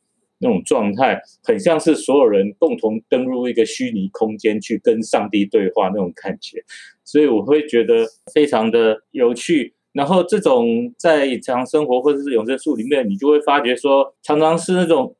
[0.43, 6.61] 那种状态很像是所有人共同登入一个虚拟空间去跟上帝对话那种感觉，
[7.05, 9.73] 所以我会觉得非常的有趣。
[9.93, 15.15] 然后这种在日常生活或者是永生树里面，你就会发觉说，常常是那种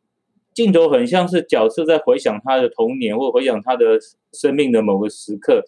[0.54, 3.98] 镜头很像是角色在回想他的童年或回想他的
[4.34, 5.64] 生命的某个时刻，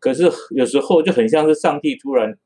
[0.00, 2.36] 可是有时候就很像是上帝突然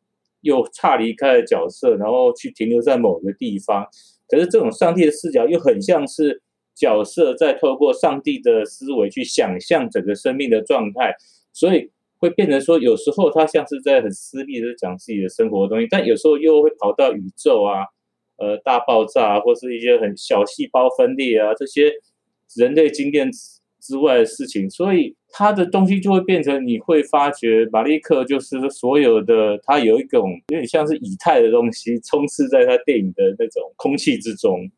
[0.42, 3.86] 又差离开了角色，然后去停留在某个地方。
[4.28, 6.42] 可是这种上帝的视角又很像是。
[6.81, 11.14] 角色在透过上帝的思维去想象整个生命的状态，
[11.53, 17.85] 所以会变成说，有时候他像是在很私密的讲自己的生活的东西，但有时候又会跑到宇宙啊、
[18.39, 21.93] 呃大爆炸或是一些很小细胞分裂啊这些
[22.57, 23.31] 人类经验
[23.81, 34.70] 之外的事情，所以他的东西就会变成你会发觉马利克就是所有的他有一种有点像是以太的东西充斥在他电影的那种空气之中。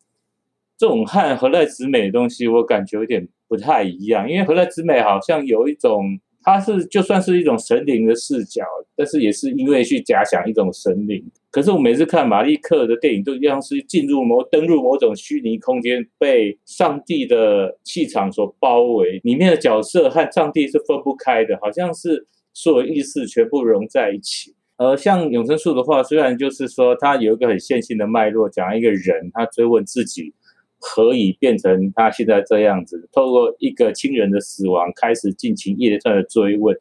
[0.83, 8.65] 这种和何赖直美的东西，我感觉有点不太一样，因为何赖直美好像有一种，它是就算是一种神灵的视角，
[8.97, 11.25] 但是也是因为去假想一种神灵。
[11.53, 24.53] 可是我每次看马利克的电影，都像是进入某登入某种虚拟空间，被上帝的气场所包围，里面的角色和上帝是分不开的，好像是所有意识全部融在一起。
[24.79, 30.35] 呃，像永生树的话，虽然就是说它有一个很线性的脉络，讲一个人他追问自己。
[30.83, 36.77] 可以变成他现在这样子，透过一个亲人的死亡开始进行一连串的追问，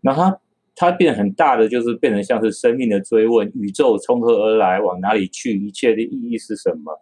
[0.00, 0.40] 那他
[0.74, 6.98] 他变很大的，就是变成像是生命的追问，宇宙从何而来，往哪里去，一切的意义是什么？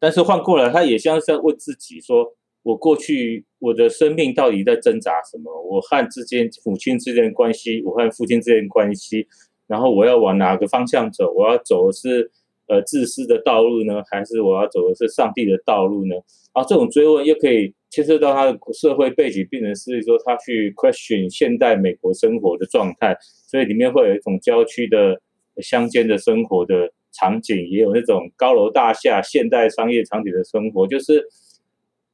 [0.00, 5.52] 但是换过来，他也像是在问自己：说我过去我的生命到底在挣扎什么？
[5.70, 9.26] 我和之间母亲之间的关系，我和父亲之间的关系，
[9.66, 11.30] 然后我要往哪个方向走？
[11.36, 12.30] 我要走的是？
[12.68, 16.14] 呃，自私的道路呢，还是我要走的是上帝的道路呢？
[16.52, 25.18] 啊，这种追问又可以牵涉到他的社会背景，变成是说他去 question 现代美国生活的状态，所以里面会有一种郊区的
[25.62, 31.26] 乡间的生活的场景，也有那种高楼大厦现代商业场景的生活，就是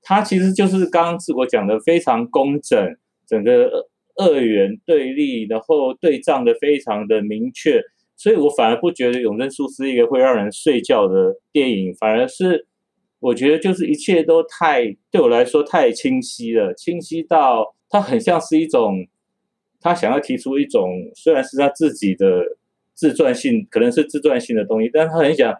[0.03, 2.97] 它其实就是刚刚志国讲的非常工整，
[3.27, 7.83] 整个二元对立，然后对仗的非常的明确。
[8.17, 12.67] 所以我反而不觉得《永贞书》是一个会让人睡觉的电影，反而是
[13.21, 19.07] 我觉得就是一切都太对我来说太清晰了，清晰到它很像是一种
[19.81, 22.43] 他想要提出一种虽然是他自己的
[22.95, 25.55] 自传性，可能是自传性的东西，但他很想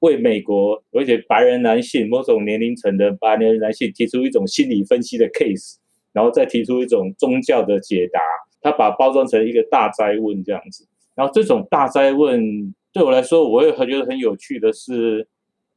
[0.00, 5.76] 为美国而且白人男性某种年龄层的白人男性提出一种心理分析的 case，
[6.12, 8.20] 然后再提出一种宗教的解答，
[8.60, 10.86] 他把包装成一个大灾问这样子。
[11.18, 15.26] 然后这种大灾问对我来说，我也很觉得很有趣的是，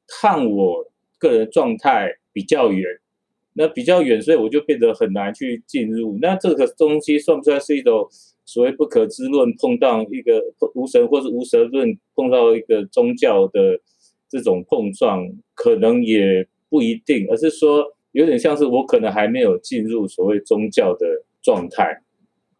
[0.07, 0.85] 看我
[1.17, 2.85] 个人状态比较远，
[3.53, 6.19] 那比较远，所以我就变得很难去进入。
[6.21, 8.07] 那这个东西算不算是一种
[8.45, 10.43] 所谓不可知论碰到一个
[10.75, 13.79] 无神，或是无神论碰到一个宗教的
[14.29, 21.07] 这种碰撞，可能也不一定，而是说有点像是我可能还没有进入所谓宗教的
[21.41, 22.03] 状态，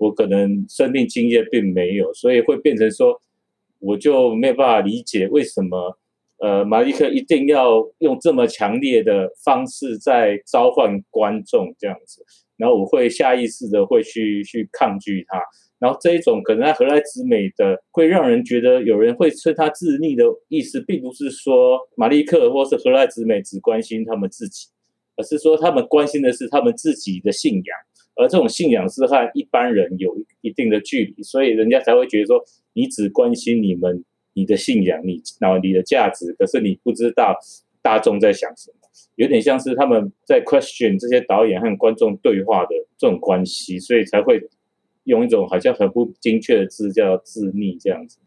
[0.02, 3.22] 我可能生命经验并没有，所以会变成说，
[3.78, 5.98] 我就没有办法理解为什么。
[6.44, 12.26] 呃，马利克一定要用这么强烈的方式在召唤观众这样子，
[12.58, 15.40] 然后我会下意识的会去去抗拒他，
[15.78, 24.68] 然后这一种可能在荷兰之美的会让人觉得有人会称他自逆的意思，并不是说马利克或是荷兰之美只关心他们自己，
[25.18, 27.78] 而是说他们关心的是他们自己的信仰，
[28.22, 32.44] 而这种信仰是和一般人有一定的距离，所以人家才会觉得说
[32.74, 34.04] 你只关心你们。
[34.34, 37.38] 你的信仰，你然后你的价值，可是你不知道
[37.82, 38.78] 大众在想什么，
[39.16, 44.42] 有点像是他们在 question 这些导演和观众对话的这种关系，所以才会
[45.04, 48.20] 用一种好像很不精确的字叫自逆这样子。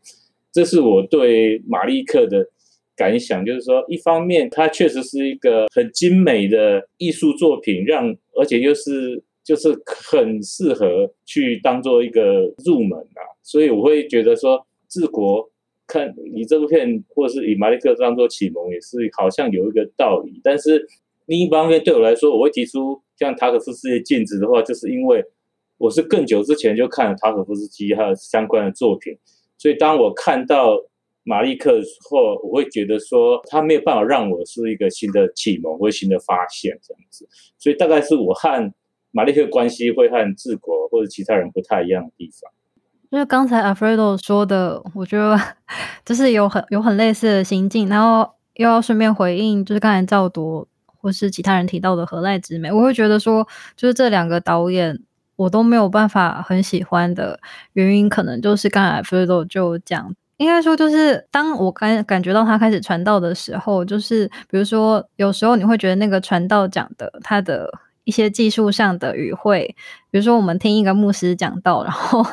[0.53, 2.49] 这是我对马利克的
[2.95, 15.51] 感想，就是说，一方面它确实是一个很精美的艺术作品，让而且又是就是很适合去当做一个入门啊，所以我会觉得说治国。
[15.87, 20.41] 看你这部片，或是以马利克当做启蒙，也是好像有一个道理。
[20.43, 20.83] 但是
[21.27, 25.23] 另一方面，对我来说，我会提出像塔可夫斯基镜子的话，就是因为
[25.77, 29.15] 我是更久之前就看了塔可夫斯基他相关的作品，
[29.59, 30.75] 所以当我看到
[31.23, 31.79] 马利克
[32.09, 37.29] 后，我会觉得说他没有办法让我是一个新的启蒙或新的发现这样子。
[37.59, 38.73] 所以大概是我和
[39.17, 42.51] 马利克关系会和治国或者其他人不太一样的地方。
[43.13, 45.39] 就是刚才 Alfredo 说的，我觉得
[46.05, 50.67] 就是有很有很类似的心境，然后又要顺便回应，就是刚才赵铎
[51.01, 53.47] 或是其他人提到的何赖之美，我会觉得说，
[53.77, 55.01] 就是这两个导演
[55.37, 57.39] 我都没有办法很喜欢的
[57.75, 67.71] 原因，可能就是刚才 Alfredo 就讲，应该说就是当我感感觉到他开始传道的时候，就是比如说有时候你会觉得那个传道讲的他的。
[68.05, 69.75] 一些技术上的语汇，
[70.11, 72.25] 比如说我们听一个牧师讲道，然后，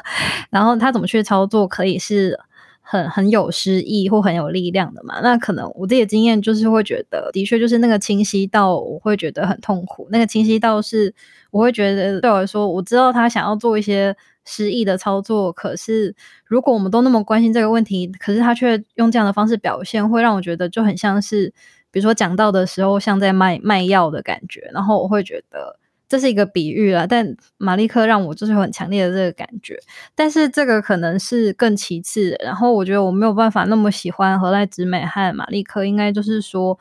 [0.50, 2.40] 然后他怎么去操作，可以是
[2.82, 5.22] 很很有诗意或很有力量的嘛？
[5.22, 10.08] 那可能我自己的经验就是会觉得，的确就是那个清晰到我会觉得很痛苦。
[10.12, 11.14] 那个清晰到是
[11.52, 16.14] 我会觉得对我来说，我知道他想要做一些诗意的操作，可是
[16.44, 21.54] 如果我们都那么关心这个问题，可是他却用这样的方式表现，会让我觉得就很像是。
[21.92, 25.78] 比如说讲到的时候，像在卖卖药的感觉，然后我会觉得
[26.10, 27.06] 这是一个比喻啦。
[27.06, 29.78] 但马利克让我就是有很强烈的这个感觉，
[30.16, 32.36] 但是这个可能是更其次。
[32.44, 36.78] 然后我觉得我没有办法那么喜欢何赖直美和马利克，应该就是说，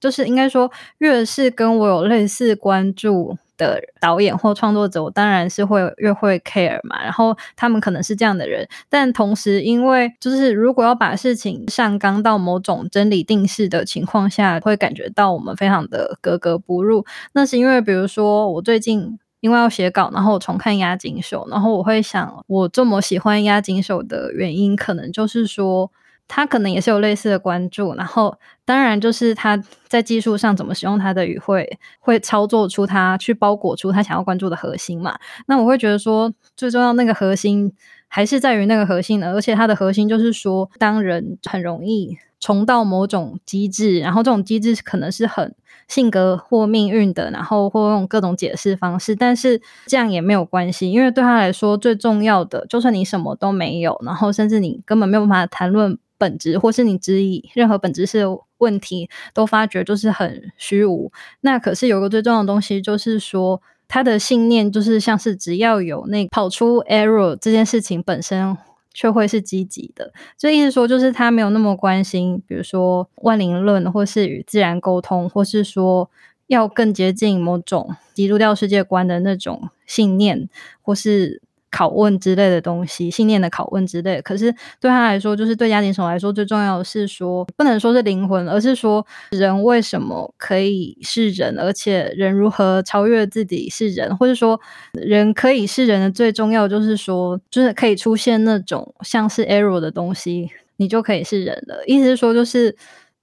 [0.00, 3.36] 就是应该说，越是跟我有类似关注。
[3.56, 7.02] 的导演或创作者，我当然是会越会 care 嘛。
[7.02, 17.04] 然后他们可能是这样的人，但同时，因为就是如果要把事情上纲到某种真理定式的情况下，会感觉到我们非常的格格不入。
[17.32, 25.90] 那是因为，比如说我最近因为要写稿，然后我重看押井守，然后我会想，我这么喜欢押井守的原因，可能就是说。
[26.26, 35.16] 他可能也是有类似的关注，然后当然就是他在技术上怎么使用他的语汇，会操作出他去包裹出他想要关注的核心嘛？
[35.46, 37.72] 那我会觉得说，最重要那个核心
[38.08, 45.54] 还是在于那个核心的，而且它的核心就是说，当人很容易重到某种机制，然后这种机制可能是很
[45.86, 55.98] 性格或命运的，然后或用各种解释方式，但是这样也没有关系，因为对他来说最重要的，就算你什么都没有，然后甚至你根本没有办法谈论。
[56.18, 58.24] 本质，或是你质疑任何本质是
[58.58, 61.12] 问题，都发觉就是很虚无。
[61.40, 68.56] 那可是有个最重要的东西，就是说他的信念就是像是只要有那跑出 error 这件事情本身，
[68.92, 70.12] 却会是积极的。
[70.38, 76.10] 这意思说，就是他没有那么关心，比如说万灵论，或是与自然沟通，或是说
[76.46, 80.48] 要更接近某种基督教世界观的那种信念，
[80.80, 81.42] 或是。
[81.74, 84.22] 拷问之类的东西，信念的拷问之类。
[84.22, 94.60] 可是对他来说，就是对家庭手来说，最重要的是说，不能说是灵魂，而是说人为什么可以是人，而且人如何超越自己是人，或者说
[94.92, 101.82] 人可以是人的最重要就是说，就是可以出现那种像是 error 的东西，你就可以是人了。
[101.86, 102.76] 意思是说，就是。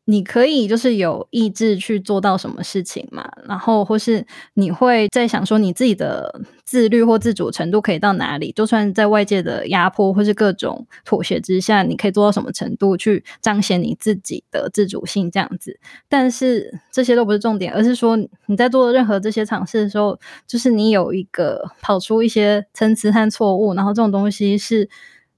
[0.05, 3.29] 你可以就是有意志去做到什么事情嘛？
[3.47, 4.25] 然后或是
[4.55, 8.51] 你会在想说你自己的自律或自主程度可以到哪里？
[8.51, 15.79] 就算在外界的压迫或是各种妥协之下，你可以做到什么程度去彰显你自己的自主性这样子？
[16.09, 24.89] 但是这些都不是重点，而是说你在做任何这些尝试的时候，就是你有一个跑出一些参差和错误，然后这种东西是。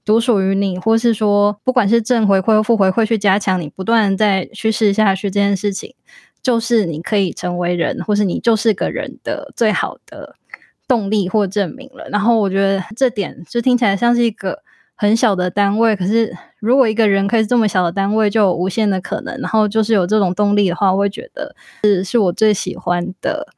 [0.04, 5.94] 独属于你，或是说，不管是正回馈或负回馈，去加强你不断在去试下去这件事情，
[6.42, 10.36] 就是你可以成为人，或是你就是个人的最好的
[10.86, 12.08] 动力或证明了。
[12.10, 14.60] 然后我觉得这点就听起来像是一个
[14.94, 23.48] 很小的单位，可是如果一个人可以这么小的单位就有无限的可能，然后就是有这种动力的话，我会觉得是是我最喜欢的。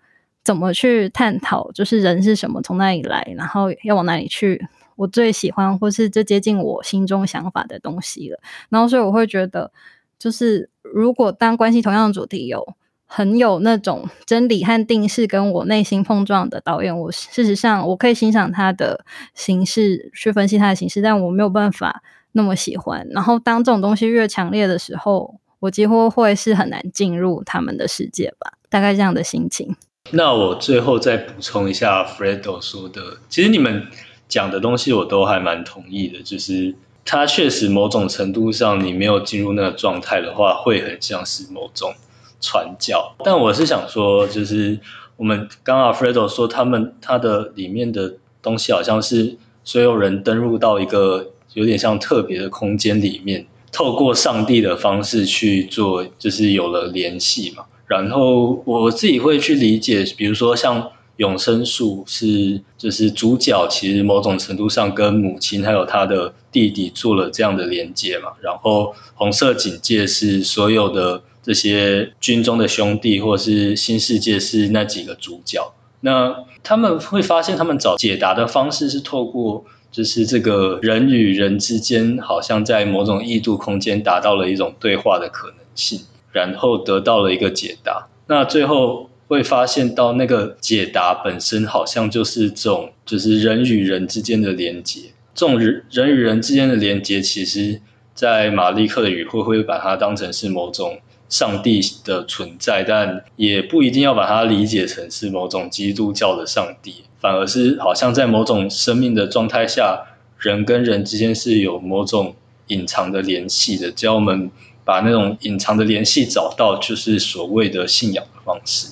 [0.44, 4.64] 怎么去探讨，就是人是什么，从哪里来，然后要往哪里去？
[4.96, 8.38] 我最喜欢或是最接近我心中想法的东西了。
[8.68, 9.70] 然后，所以我会觉得，
[10.18, 12.74] 就是如果当关系同样的主题有
[13.06, 23.06] 很有那种真理和定式跟我内心碰撞的导演，我事实上我可以欣赏他的形式，去分析他的形式，但我没有办法那么喜欢。
[23.10, 29.76] 然后，当这种东西越强烈的时候，我几乎会是很难进入他们的世界吧，大概这样的心情。
[30.10, 33.86] 那我最后再补充一下，Fredo 说的，其实你们
[34.28, 36.74] 讲的东西我都还蛮同意的，就是
[37.04, 41.94] 它确实某种程度上，你没有进入那个状态的话，会很像是某种
[42.40, 43.14] 传教。
[43.24, 44.78] 但我是想说，就是
[45.16, 57.64] 我们刚刚 Fredo 说，他们他的里面的东西好像是所有人登入到一个有点像特别的空间里面，透过上帝的方式去做，就是有了联系嘛。
[57.86, 68.30] 然后我自己会去理解，比如说像永生树是，就是主角其实某种程度上跟母亲还有他的弟弟做了这样的连接嘛。
[68.40, 75.72] 然后红色警戒是所有的这些军中的兄弟，或是新世界是那几个主角。
[76.00, 86.00] 那他们会发现，他们找解答的方式是透过，就是这个人与人之间，好像在某种异度空间达到了一种对话的可能性。
[86.32, 95.00] 然后得到了一个解答，那最后会发现到那个解答本身好像就是这种，就是人与人之间的连接。
[95.34, 97.80] 这种人人与人之间的连接，其实，
[98.14, 100.98] 在马利克的语会会把它当成是某种
[101.28, 110.06] 上帝的存在，但也不一定要把它理解成是某种基督教的上帝，反而是好像在某种生命的状态下，
[110.38, 112.34] 人跟人之间是有某种
[112.68, 114.50] 隐藏的联系的，只要我们。
[114.86, 118.86] 把那种隐藏的联系找到，就是所谓的信仰的方式。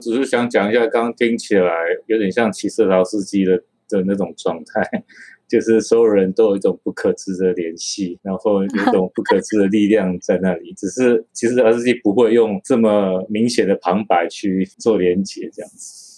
[0.00, 1.72] 只是想讲一下，刚刚听起来
[2.06, 3.56] 有点像骑士劳斯基的
[3.88, 5.04] 的那种状态，
[5.48, 10.72] 就是所有人都有一种不可知的联系，然后有种不可知的力量在那里。
[10.74, 16.08] 只是其实劳斯基不会用这么明显的旁白去做连接，这样子。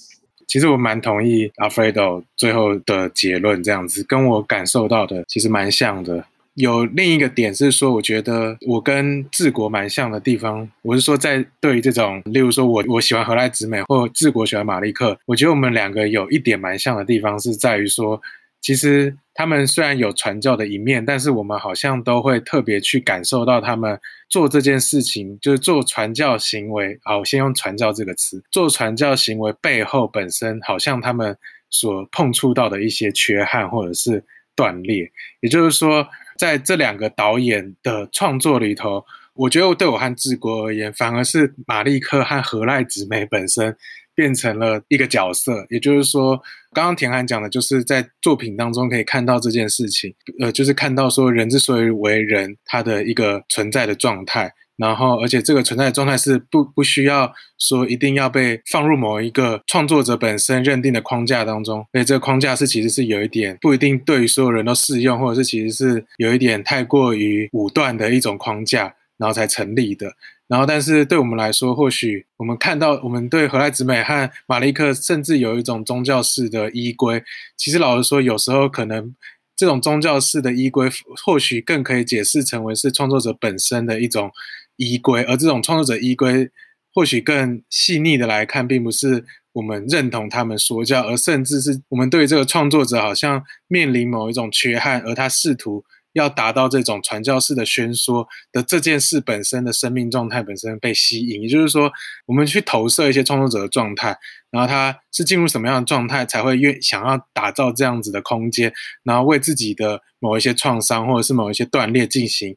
[0.46, 6.26] 其实我蛮同意阿弗雷多最后的结论，这样子跟我感受到的其实蛮像的。
[6.54, 10.68] 有另一个点是说，我觉得我跟治国蛮像的地方。
[10.82, 18.20] 我是说，在对于这种，例如说我我喜欢荷赖直美，或治国喜欢马利克，我觉得我们两个有一点蛮像的地方，是在于说，
[18.60, 23.98] 其实他们虽然有传教的一面，但是我们好像都会特别去感受到他们
[24.28, 27.00] 做这件事情，就是做传教行为。
[27.02, 31.34] 好，我先用传教这个词，做传教行为背后本身，好像他们
[31.70, 34.22] 所碰触到的一些缺憾或者是
[34.54, 36.06] 断裂，也就是说。
[36.42, 43.76] 在这两个导演的创作里头，我觉得对我和志国而言，反而是马利克和何赖姊妹本身
[44.12, 45.64] 变成了一个角色。
[45.70, 54.52] 也就是说，刚刚田涵讲的，就是在作品当中可以看到这件事情，呃，就是看到说人之所以为人，他的一个存在的状态。
[54.76, 70.14] 然后，而且这个存在的状态是不不需要说一定要被放入某一个创作者本身认定的框架当中，所以这个框架是其实是有一点不一定对于所有人都适用，或者是其实是有一点太过于武断的一种框架，然后才成立的。
[70.48, 77.22] 然后，但是对我们来说，或许我们看到我们对何来子美和马利克，甚至有一种宗教式的依归。
[77.56, 79.14] 其实老实说，有时候可能。
[79.54, 80.88] 这种宗教式的依归，
[81.24, 84.32] 或许更可以解释成为是创作者本身的一种
[84.76, 86.50] 依归，而这种创作者依归，
[86.92, 95.84] 或许更细腻的来看，并不是我们认同他们说教，而甚至是我们对这个创作者好像面临某一种缺憾，而他试图。
[96.14, 101.90] 要达到这种传教式的宣说的这件事本身的生命状态本身被吸引，也就是说，
[102.26, 104.14] 我们去投射一些创作者的状态，
[104.50, 108.70] 然后他是进入什么样的状态才会愿想要打造这样子的空间，
[109.04, 112.54] 然后为自己的某一些创伤或者是某一些断裂进行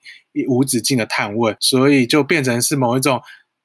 [0.47, 3.21] 无止境的探问，所以就变成是某一种。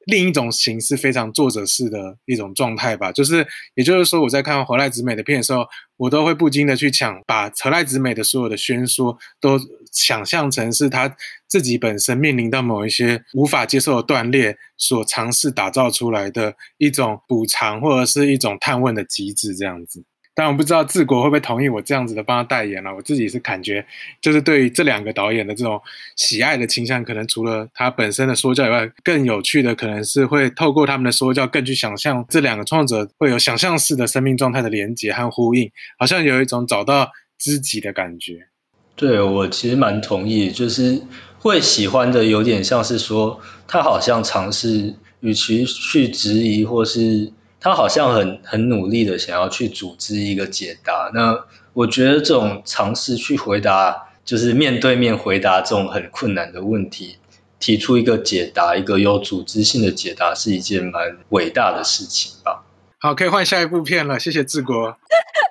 [0.07, 5.65] 另一种形式非常作者式的一种状态吧，就是，也就是说，我在看何赖子美的片的时候，
[5.99, 9.61] 我都会不禁的去抢，把何赖子美的所有的宣说都
[9.93, 11.15] 想象成是他
[11.47, 20.03] 自己本身面临到某一些无法接受的断裂，所尝试打造出来的一种补偿或者是一种探问的机制，这样子。
[20.33, 22.95] 但我不知道治国会不会同意我这样子的帮他代言了。
[22.95, 23.85] 我自己是感觉，
[24.23, 25.79] 就是对于这两个导演的这种
[26.17, 38.49] 喜爱的倾向，可能除了他本身的说教以外，更有趣的可能是会透过他们的说教，更去想象这两个创作者会有想象式的生命状态的连接和呼应，好像有一种找到知己的感觉。
[38.97, 41.03] 对我其实蛮同意，就是
[41.39, 47.33] 会喜欢的有点像是说，他好像尝试，与其去质疑或是。
[47.61, 51.45] 他好像很很努力的想要去组织一个解答，那
[51.75, 57.19] 我觉得这种尝试去回答，就是面对面回答这种很困难的问题，
[57.59, 62.65] 提出一个解答，一个有组织性的解答，是一件蛮伟大的事情吧。
[62.99, 64.97] 好，可以换下一部片了，谢谢志国。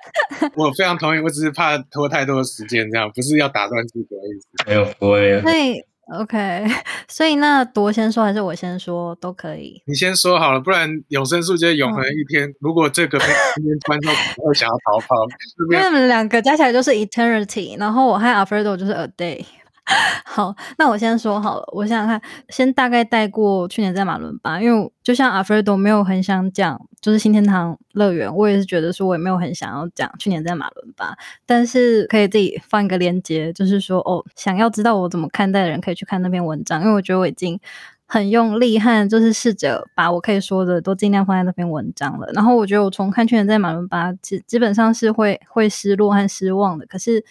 [0.56, 4.46] 我非常同意，我只是怕拖太多的时间，这样不是要打断志国的意思。
[4.66, 5.86] 没有，不会。
[6.12, 6.66] OK，
[7.08, 9.80] 所以那多先说还是我先说都可以。
[9.86, 12.52] 你先说好了，不然永生树就永恒一天。
[12.60, 14.12] 如果这个今天观众
[14.44, 15.14] 会想要逃跑，
[15.72, 19.44] 因为你们两个加起来就是 eternity，然后我和 Alfredo 就是 a day。
[20.24, 21.64] 好，那我先说好了。
[21.72, 37.58] 我想想看，先大概带过去年在马伦巴，因为就像阿弗都没有很想讲，就是新天堂乐园，我也是觉得说，我也没有很想要讲去年在马伦巴，但是可以自己放一个链接，就是说哦，想要知道我怎么看待的人可以去看那篇文章，因为我觉得我已经
[38.06, 42.28] 很用力和就是试着把我可以说的都尽量放在那篇文章了。
[42.32, 47.24] 然后我觉得我从看去年在马伦巴，基基本上是会会失落和失望的，可是。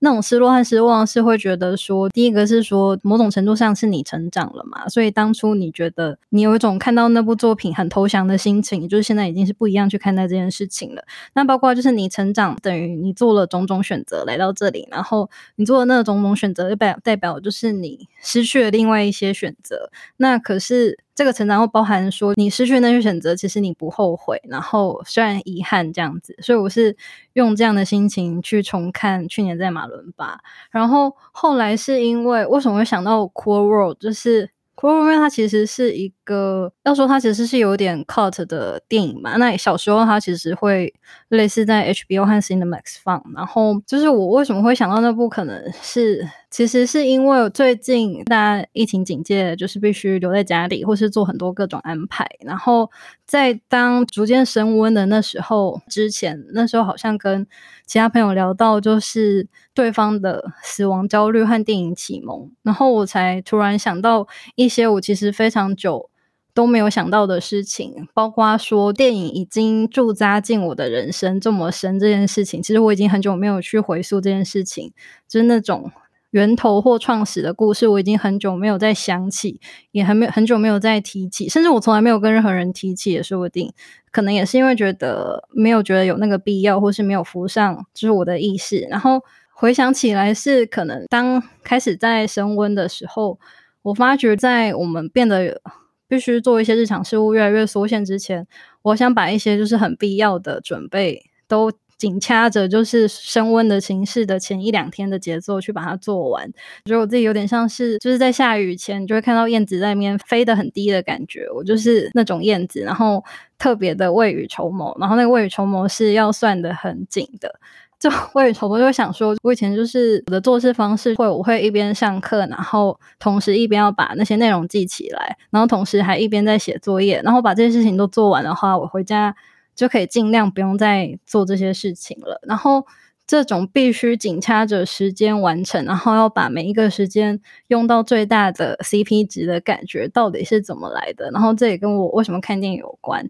[0.00, 11.02] 那种失落和失望是会觉得说，第一个是说某种程度上是你成长了嘛，所以当初你觉得你有一种看到那部作品很投降的心情，就是现在已经是不一样去看待这件事情了。
[11.34, 19.90] 那包括就是你成长等于你做了种种选择来到这里，然后你做的那种种选择就代表代表就是你失去了另外一些选择。
[20.18, 20.98] 那可是。
[21.16, 26.96] 这个成长会包含说，你失去那些选择，其实你不后悔，然后虽然遗憾这样子，所以我是
[27.32, 30.38] 用这样的心情去重看去年在马伦巴，
[30.70, 34.50] 然后后来是因为为什么会想到 Cool World，就是。
[34.78, 39.38] Cool World 它其实是一个，要说它其实是有点 cut 的电影嘛。
[39.38, 40.92] 那小时候它其实会
[41.28, 43.24] 类似在 HBO 和 Cinemax 放。
[43.34, 52.26] 然后就是我为什么会想到那部，可能是其实是因为最近大家疫情警戒，就是必须留在家里，或是做很多各种安排。
[52.40, 52.90] 然后
[53.26, 57.46] 在当逐渐升温的那时候之前，那时候好像跟
[57.84, 66.08] 其他朋友聊到，就是对方的死亡焦虑和电影启蒙，然后我才突然想到一些我其实非常久
[66.54, 74.90] 都没有想到的事情，包括说电影已经驻扎进我的人生这么深这件事情，其实我已经很久没有去回溯这件事情，
[75.28, 75.92] 就是那种。
[76.36, 79.58] 源头或创始的故事，我已经很久没有再想起，
[79.90, 83.72] 也很没很久没有再提起，甚至我从来没有跟任何人提起，也说不定。
[84.10, 88.86] 可能也是因为觉得没有觉得有那个必要，或是没有浮上就是我的意识。
[88.90, 89.22] 然后
[89.54, 93.38] 回想起来，是可能当开始在升温的时候，
[93.80, 95.62] 我发觉在我们变得
[96.06, 98.46] 必须做一些日常事务越来越缩限之前，
[98.82, 101.72] 我想把一些就是很必要的准备都。
[101.98, 106.44] 紧掐着就是升温的形式的前一两天的节奏去把它做完，
[106.84, 113.24] 我觉得我自己有点像是就是在下雨前就会看到燕子在那边飞得很低的感觉，我就是那种燕子，然后
[113.56, 117.50] 特别的未雨绸缪，然后那个未雨绸缪是要算得很紧的，
[117.98, 129.34] 就 未雨绸缪就想说，我以前就是我的做事方式会我会一边上课，然后同时一边要把那些内容记起来，然后同时还一边在写作业，然后把这些事情都做完的话，我回家。
[129.76, 132.40] 就可以尽量不用再做这些事情了。
[132.48, 132.84] 然后
[133.26, 141.30] 这种必须紧掐着时间完成，然后要把每一个时间用到最大的 CP 值的感觉，到底是怎么来的？
[141.30, 143.28] 然后这也跟我为什么看电影有关。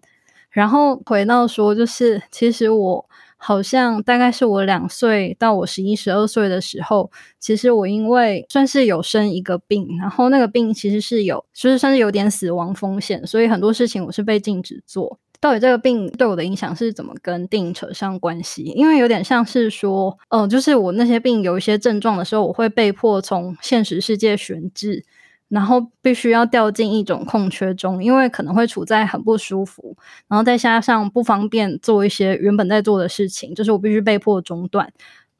[0.50, 15.18] 然后回到说，就是其实我好像大概是我两岁到我十一、十二岁的时候，其实我因为算是有生一个病，然后那个病其实是有，就是算是有点死亡风险，所以很多事情我是被禁止做。
[15.46, 18.64] 到底这个病对我的影响是怎么跟电影扯上关系？
[18.74, 25.04] 因为有点像是说，哦，就是我那些病有一些症状的时候，我会被迫从现实世界悬置，
[25.48, 34.92] 然后必须要掉进一种空缺中，因为可能会处在很不舒服，然后再加上不方便做一些原本在做的事情，就是我必须被迫中断。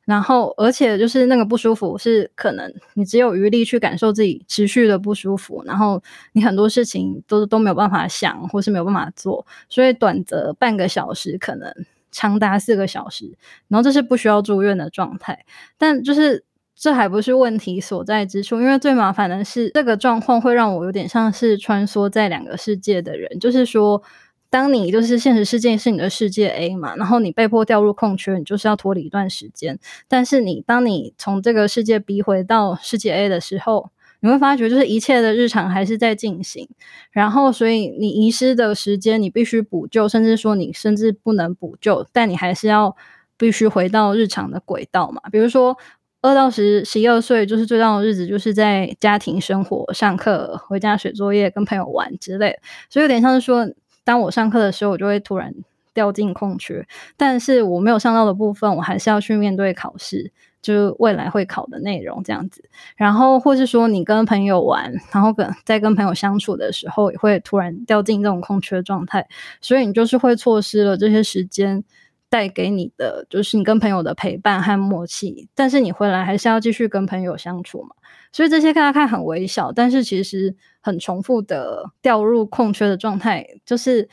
[0.07, 6.01] 然后，而且就是那个不舒服，是可能你只有余力去感受自己持续的不舒服，然后
[6.33, 11.71] 你很多事情都都没有办法想，或是没有办法做，所以短则半个小时，可能
[12.13, 13.37] 长达四个小时，
[13.67, 15.45] 然后这是不需要住院的状态。
[15.77, 16.45] 但就是
[16.77, 24.01] 这还不是问题所在之处，因为最麻烦的是这个状况会让我有点像是穿梭在两个世界的人，就是说。
[24.49, 29.79] 当你就是现实世界是你的世界 A 嘛，然后你被迫掉入空缺，你就是要脱离一段时间。
[30.09, 33.91] 但是你当你从这个世界 B 回到世界 A 的时候，
[34.21, 36.69] 你会发觉就是一切的日常还是在进行，
[37.11, 42.97] 然后所以你遗失的时间你必须补救，甚至说你甚至不能补救，但你还是要
[43.37, 45.21] 必须回到日常的轨道嘛。
[45.31, 45.77] 比如说
[46.23, 53.67] 二到十十一二岁就是最重的日子，就是在家庭生活、上课、回家写作业、跟朋友玩之类，所以有点像是说。
[54.07, 55.53] 当我上课的时候，我就会突然
[55.93, 56.87] 掉进空缺，
[57.17, 60.31] 但是我没有上到的部分，我还是要去面对考试，
[60.63, 62.63] 就是未来会考的内容这样子。
[62.97, 69.27] 然后，或是说你跟朋友玩，然后跟在跟朋友相处的时候，也会突然掉进这种空缺状态，
[69.61, 71.83] 所以你就是会错失了这些时间
[72.29, 75.49] 带给你的，就是你跟朋友的陪伴和默契。
[75.55, 77.91] 但是你回来还是要继续跟朋友相处嘛。
[78.33, 84.07] 所以这些看看很微小，但是其实很重复的掉入空缺的状态，就是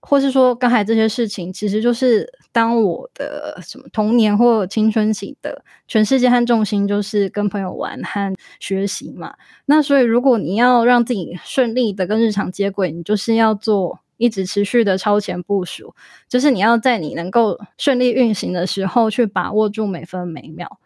[0.00, 9.34] 或是说刚才这些事情，其实就是当我的什么童年或青春期的全世界和重心就是跟朋友玩和学习嘛。
[9.66, 15.94] 那所以如果你要让自己顺利的跟日常接轨，你就是要做一直持续的超前部署，
[16.28, 20.78] 就是你要在你能够顺利运行的时候去把握住每分每秒。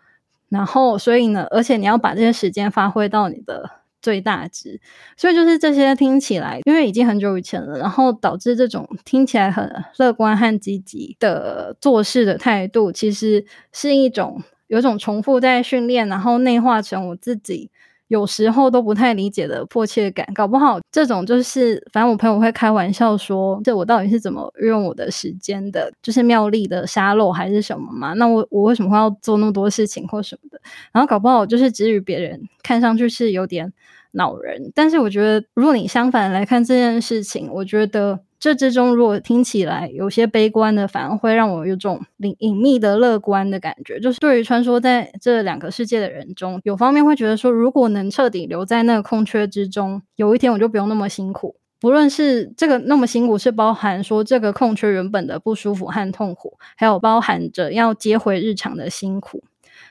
[0.48, 3.70] 然后，所以呢，而且你要把这些时间发挥到你的
[4.02, 4.80] 最大值，
[5.16, 17.70] 所以就是这些听起来，因为已经很久以前了，然后导致这种听起来很乐观和积极的做事的态度，其实是一种有种重复在训练，然后内化成我自己。
[18.11, 28.12] 有时候都不太理解的迫切感，搞不好这种就是，反正我朋友会开玩笑说，这我到底是怎么用我的时间的，就是妙丽的沙漏还是什么嘛？
[28.14, 30.61] 那我我为什么会要做那么多事情或什么的？
[30.90, 33.72] 然后搞不好就是给予别人看上去是有点
[34.11, 38.18] 恼人，但是我觉得如果你相反来看这件事情，我觉得。
[38.41, 44.01] 这之中，如果听起来有些悲观的，反而会让我有种隐隐秘的乐观的感觉。
[44.01, 51.57] 就是对于穿梭在这两个世界的人中，有方面会觉得说，如果能彻底留在那个空缺之中，有一天我就不用那么辛苦。
[51.78, 59.45] 不论是这个那么辛苦，是包含说这个空缺原本的不舒服和痛苦，还有包含着要接回日常的辛苦。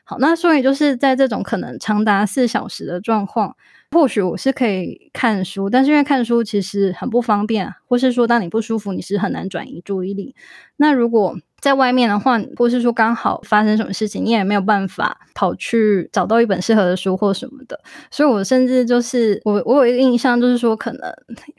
[0.03, 3.55] 好，那所以就是在这种可能长达四小时的状况。
[3.91, 10.35] 或许我是可以看书，但是因为看书其实很不方便，或是说当你不舒服，你是很难转移注意力。
[10.77, 17.77] 那如果在外面的话，或是说刚好发生什么事情，你也没有办法跑去找到一本适合的书或什么的。
[18.11, 21.13] 所以我甚至就是我我有一个印象，就是说可能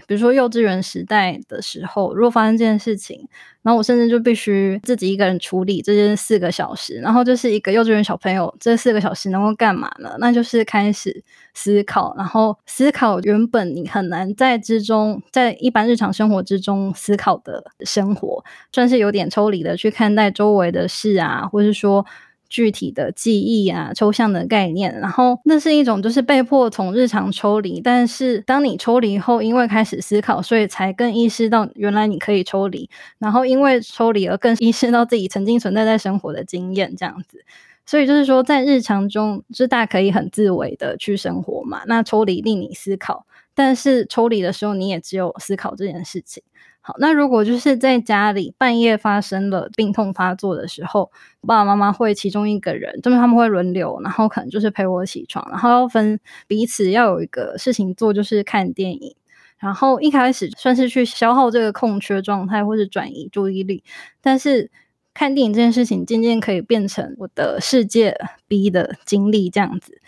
[0.07, 3.29] 比如说幼稚园时代的时候，如果发生这件事情，
[3.63, 6.95] 然后我甚至就必须自己一个人处理这件四个小时。
[6.95, 10.17] 然后就是一个幼稚园小朋友，这四个小时能够干嘛呢？
[10.19, 18.43] 那就是开始思考，然后思考原本你很难在之中，在一般日常生活之中思考的生活，
[18.73, 19.91] 算是有点抽离的去。
[19.91, 22.07] 看待周围的事啊，或是说
[22.51, 27.81] 具体的记忆啊、抽象的概念，然后那是一种就是被迫从日常抽离。
[27.81, 37.45] 但是当你抽离后，因为开始思考，所以才更意识到原来你可以抽离，然后因为抽离而更意识到自己曾经存在在生活的经验这样子。
[37.87, 41.83] 所以就是说，在日常中，是大可以很自为的去生活嘛。
[41.87, 46.43] 那抽离令你思考，但是抽离的时候，你也只有思考这件事情。
[46.83, 51.11] 好，那如果就是在家里半夜发生了病痛发作的时候，
[51.43, 59.15] 爸爸妈妈会其中一个人，就是他们会轮流，然后可能就是陪我起床，然后要分彼此要有一个事情做，就是看电影。
[59.59, 63.85] 然后一开始算是去消耗这个空缺状态，或是转移注意力，
[64.23, 64.71] 但是
[65.13, 68.17] 看电影这件事情渐渐可以变成我的世界
[68.49, 70.01] B 的经历，这样子。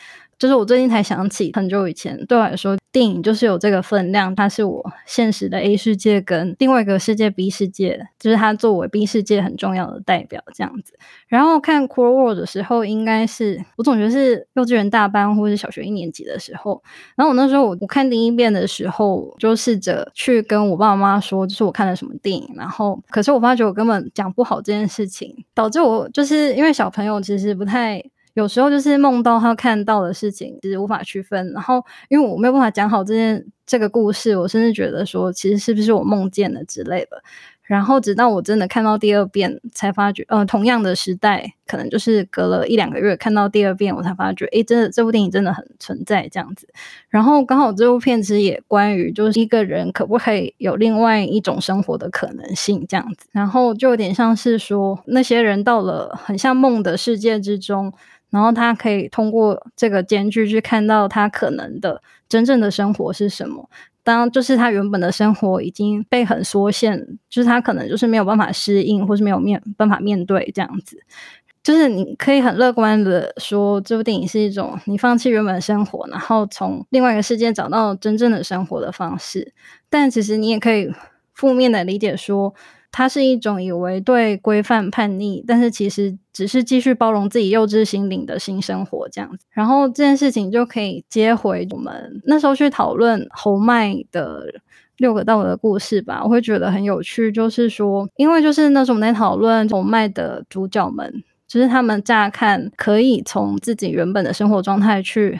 [0.42, 10.94] 就是我最近才想起，很久以前对我来说，电影就是有这个分量，它是我现实的 A 世界跟另外一个世界 B 世界，就是它作为 B 世界很重要的代表这样子。
[11.28, 16.82] 然后看《Cool World》的时候，应该是我总觉得是幼稚园大班或者是小学一年级的时候。
[17.14, 22.52] 然后我那时候我我看第一遍的时候，就试着去跟我爸爸妈妈说，就是我看了什么电影。
[22.56, 28.02] 然后可是我发觉我根本讲不好这件事情，导致我就是因为小朋友其实不太。
[28.34, 31.52] 有时候就是梦到他看到的事情，其实无法区分。
[31.52, 37.22] 然后，因为我没有办法讲好这件这个故事，我甚至觉得说，其实是不是我梦见了之类的。
[37.62, 46.66] 然后直到我真的看到第二遍，才发觉，呃，同样的时代，可能就是隔了一两个月看到第二遍，我才发觉，诶，真的这部电影真的很存在这样子。
[47.08, 53.26] 然后刚好这部片其实也关于，就是一个人可不可以有另外一种生活的可能性这样子。
[53.30, 57.92] 然后就有点像是说，那些人到了很像梦的世界之中。
[58.32, 63.68] 然后他可以通过这个间距去看到他可能的真正的生活是什么，
[64.02, 70.98] 当就是他原本的生活已经被很缩限，就是他可能就是没有办法适应，或是没有面办法面对这样子。
[71.62, 79.52] 就是你可以很乐观的说，这部电影是一种你放弃原本的生活，然后从另外一个世界找到真正的生活的方式。
[79.88, 80.90] 但其实你也可以
[81.34, 82.52] 负面的理解说，
[82.92, 89.44] 它是一种以为对规范叛逆，但是其实只是继续包容自己幼稚心灵的新生活这样子。
[89.50, 94.44] 然后这件事情就可以接回我们那时候去讨论侯麦的
[94.98, 101.24] 六个道德故事吧，我会觉得很有趣，就是说，因为就是那时候我们在讨论侯麦的主角们。
[101.48, 105.38] 就是他们乍看可以从自己原本的生活状态去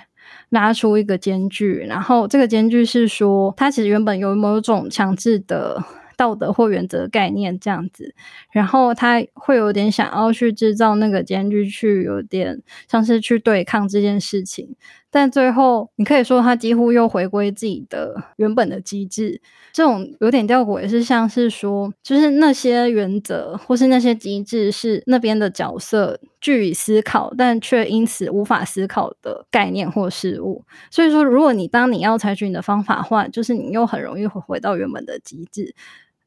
[0.50, 5.82] 拉出一个间距，然后这个间距是说，他其实原本有某种强制的
[6.22, 8.14] 道德或原则概念这样子，
[8.52, 14.76] 然后他会有点想要去制造那个间距，去有点像是去对抗这件事情。
[15.10, 30.64] 但最后，你可以说他几乎又回归自己的原本的机制，这种有点吊诡，也是像是说，就是那些原则或是那些机制是那边的角色据以思考，但却因此无法思考的概念或事物。
[30.90, 35.74] 所以说，如果你当你要采取你的方法的话，就是你又很容易会回到原本的机制。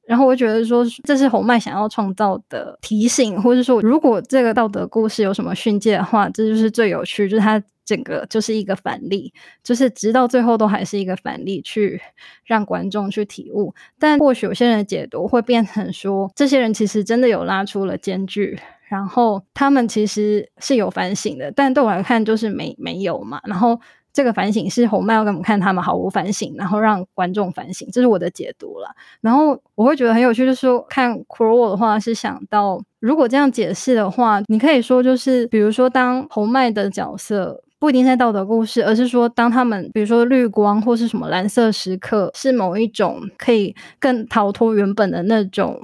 [0.05, 9.33] 然后我觉得说，这是红麦想要创造的提醒，或者说，如果这个道德故事有什么训诫的话，这就是最有趣，就是它整个就是一个反例，
[9.63, 11.99] 就是直到最后都还是一个反例，去
[12.43, 13.73] 让观众去体悟。
[13.97, 23.79] 但或许有些人解读会变成说，这些人其实真的有拉出了间距，然后他们其实是有反省的，但对我来看就是没没有嘛，然后。
[24.16, 28.88] 这个反省是红麦要给我们看，他们毫无反省，然后让观众反省，这是我的解读了。
[29.20, 45.78] 然后我会觉得很有趣，就是说看《c r o w 的话，是想到如果这样解释的话，你可以说就是，比如说当红麦的角色不一定在道德故事，而是说当他们比如说绿光或是什么蓝色时刻，是某一种可以更逃脱原本的那种。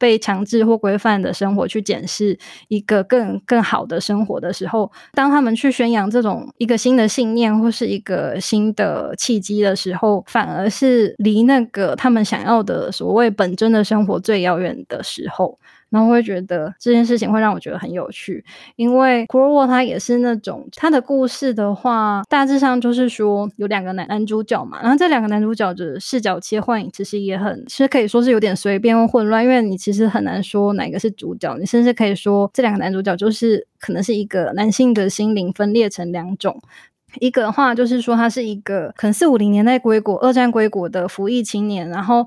[0.00, 2.36] 被强制或规范的生活去检视
[2.68, 15.58] 一个更更好的生活的时候，当他们去宣扬这种一个新的信念或是一个新的契机的时候，反而是离那个他们想要的所谓本真的生活最遥远的时候。
[15.90, 18.44] 然后会觉得这件事情会让我觉得很有趣，
[18.76, 36.62] 因为《c r o w 它也是那种它的故事的话，大致上就是说有两个男男主角嘛，然后这两个男主角的视角切换其实也很，其实可以说是有点随便或混乱，因为你其实很难说哪个是主角，你甚至可以说这两个男主角就是可能是一个男性的心灵分裂成两种。
[37.18, 42.24] 一个的话就是说，他是一个可能四五零年代归国、二战归国的服役青年，然后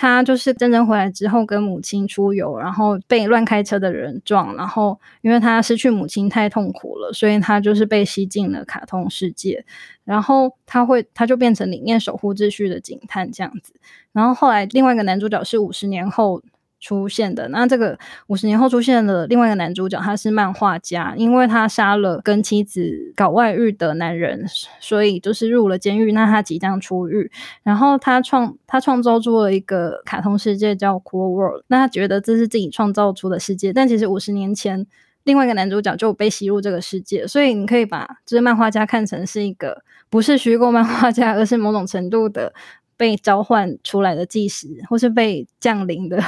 [0.00, 9.62] 他就是真正回来之后跟母亲出游，然后被乱开车的人撞，然后因为他失去母亲太痛苦了，所以他就是被吸进了卡通世界，
[10.04, 13.74] 然后他会他就变成里面守护秩序的警探这样子，
[14.12, 16.42] 然后后来另外一个男主角是五十年后。
[16.80, 24.46] 出现的那这个五十年后出现的另外一个男主角，他是漫画家，因为他杀了跟妻子搞外遇的男人，
[24.80, 26.12] 所以就是入了监狱。
[26.12, 27.30] 那他即将出狱，
[27.62, 31.64] 然后他创他创造出了一个卡通世界叫 Cool World。
[31.68, 34.86] 那他觉得这是自己创造出的世界，但其实五十年前
[35.24, 42.54] 另外一个男主角就被吸入这个世界，所以你可以把这个漫画家看成是一个不是虚构漫画家，而是某种程度的
[42.96, 46.22] 被召唤出来的计时，或是被降临的。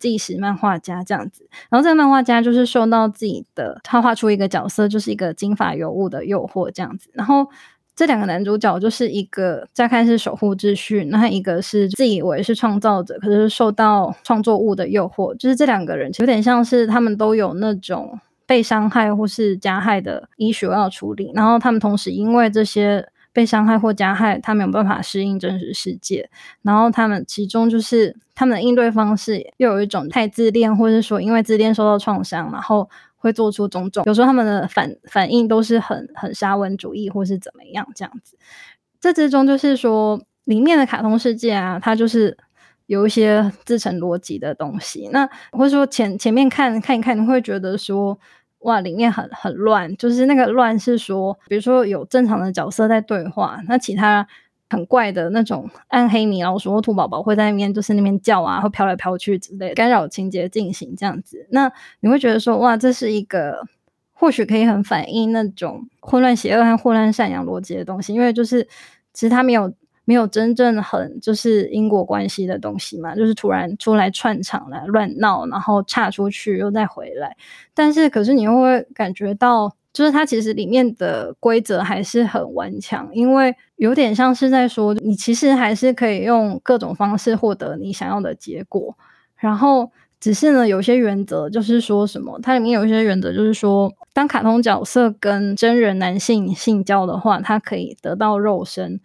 [0.00, 7.08] 纪实漫画家这样子，然后这个漫画家就是受到自己的，他画出一个角色，就是一个金发尤物的诱惑这样子。
[7.12, 7.46] 然后
[7.94, 15.36] 这两个男主角就是一个乍看是守护秩序，那一个是自以为是创造者，可是受到创作物的诱惑。
[15.36, 23.06] 就是这两个人有点像是他们都有那种被伤害或是加害的医学要处理，然后他们同时因为这些。
[23.32, 26.28] 被伤害或加害，他没有办法适应真实世界。
[26.62, 34.02] 然后他们其中就是他们的应对方式，又有一种太自恋，或者说因为自恋受到创伤，然后会做出种种。
[34.06, 38.36] 有时候他们的反反应都是很很沙文主义，或是怎么样这样子。
[39.00, 42.36] 这之中就是说，里面的卡通世界啊，它就是
[42.86, 45.08] 有一些自成逻辑的东西。
[45.12, 48.18] 那或者说前前面看看一看，你会觉得说。
[48.60, 54.26] 哇，里面很很乱，就是那个乱是说，比如说有正常的角色在对话，那其他
[54.68, 61.46] 很怪的那种暗黑米老鼠或兔宝宝会在那边，就是那边叫啊，会飘来飘去之类，干扰情节进行这样子。
[61.50, 63.66] 那你会觉得说，哇，这是一个
[64.12, 68.64] 或许可以很反映那种混乱邪恶和混乱善良逻辑的东西，因为就是
[69.12, 69.72] 其实它没有。
[70.10, 77.36] 没有真正很就是因果关系的东西嘛，就是突然出来串场来乱闹，然后岔出去又再回来。
[77.72, 88.96] 但是可是你又会感觉到，就是它其实里面的规则还是很顽强，因为有点像是在说，你其实还是可以用各种方式获得你想要的结果，
[89.36, 89.92] 然后。
[90.20, 99.00] 只是呢，有些原则就是说什么，它里面有一些原则就是说，当卡通角色跟真人男性性交的话，他可以得到肉身。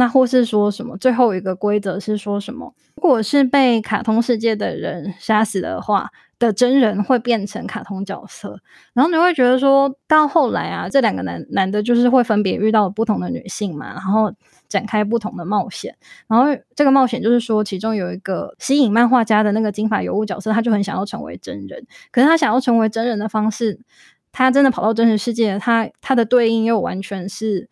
[0.00, 8.58] 那或是说什么，最后一个规则是说什么，如果是被卡通世界的人杀死的话，的真人会变成卡通角色。
[8.94, 14.32] 然后你会觉得说到后来啊，这两个男男的就是会分别遇到不同的女性嘛，然后。
[14.70, 15.96] 展开不同的冒险，
[16.28, 16.46] 然后
[16.76, 23.80] 这个冒险就是说，其中有一个吸引漫画家的那个金发尤物角色，他就很想要成为真人，可是他想要成为真人的方式，
[24.30, 27.68] 他真的跑到真实世界，他他的对应又完全是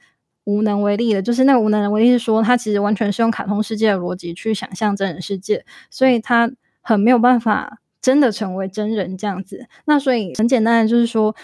[0.49, 9.67] 无能为力的，就是那个无能为力是说，他其实完全是用卡通世界的逻辑去想象真人世界，所以他很没有办法真的成为真人这样子。
[9.85, 11.37] 那所以很简单的就是说。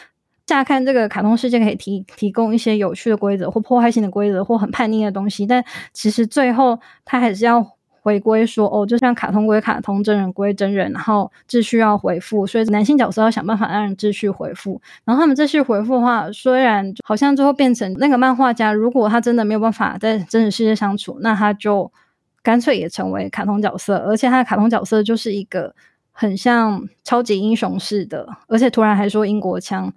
[0.47, 7.74] 乍看这个卡通世界可以提提供一些有趣的规则或破坏性的规则或很叛逆的东西，但其实最后他还是要
[8.05, 14.79] 回归说哦，就像卡通归卡通，真人归真人，然后秩序要回复，所以男性角色要想办法让秩序回复。
[15.07, 21.91] 然后他们秩序回复的话，虽然好像最后变成那个漫画家，如果他真的没有办法在真实世界相处，那他就
[22.43, 25.75] 干脆也成为卡通角色，而且他的卡通角色就是一个
[26.13, 29.91] 很像超级英雄似的，而且突然还说英国腔。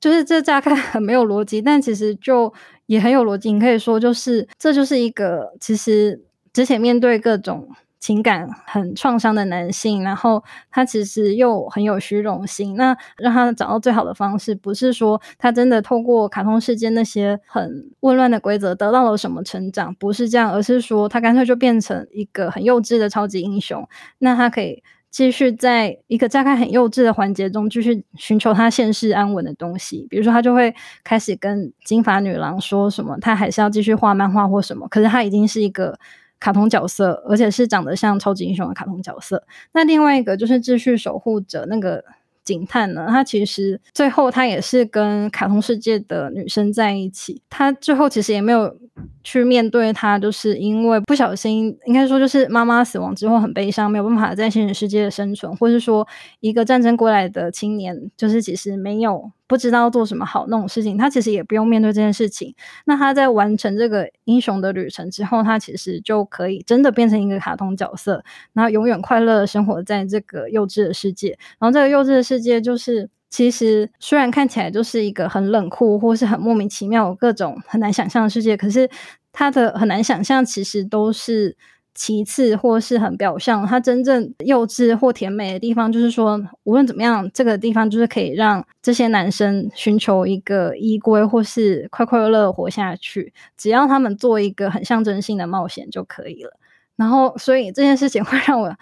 [0.00, 2.50] 就是这乍看很没有逻辑，但其实就
[2.86, 3.52] 也很有逻辑。
[3.52, 6.18] 你可以说，就是这就是一个其实
[6.52, 12.76] 之前面对各种情感很创伤的男性，然后他其实又很有虚荣心。
[12.76, 23.88] 那让他找到最好的方式，不是说他真的透过卡通世界那些很混乱的规则得到了什么成长，不是这样，而是说他干脆就变成一个很幼稚的超级英雄。
[24.18, 24.82] 那他可以。
[25.12, 30.06] 继续在一个乍看很幼稚的环节中，继续寻求他现世安稳的东西。
[30.08, 30.72] 比如说，他就会
[31.02, 34.86] 开始跟金发女郎说什么，他还是要继续画漫画或什么。
[34.86, 35.98] 可是他已经是一个
[36.40, 39.44] 卡通角色，而且是长得像超级英雄的卡通角色。
[39.72, 42.02] 那另外一个就是秩序守护者那个。
[42.42, 43.06] 警探呢？
[43.08, 47.40] 他其实最后他也是跟卡通世界的女生在一起。
[47.50, 48.74] 他最后其实也没有
[49.22, 56.06] 去面对他，就是因为不小心，应该说就是妈妈死亡之后很悲伤，没有办法在现实世界生存，或是说
[56.40, 59.30] 一个战争过来的青年，就是其实没有。
[59.46, 62.54] 不知道做什么好那种事情，他其实也不用面对这件事情。
[62.84, 68.22] 那他在完成这个英雄的旅程之后，他其实就可以真的变成一个卡通角色，
[68.52, 71.36] 然后永远快乐的生活在这个幼稚的世界。
[71.58, 78.90] 然后这个幼稚的世界，就是其实虽然看起来就是一个很冷酷或是很莫名其妙、各种很难想象的世界，可是
[79.32, 81.56] 他的很难想象，其实都是。
[81.92, 93.34] 其次，或是很表象，它真正幼稚或甜美的地方，就是说，无论怎么样，这个地方就是可以让这些男生寻求一个依归，或是快快乐乐活下去。
[93.56, 96.52] 只要他们做一个很象征性的冒险就可以了。
[96.94, 98.72] 然后，所以这件事情会让我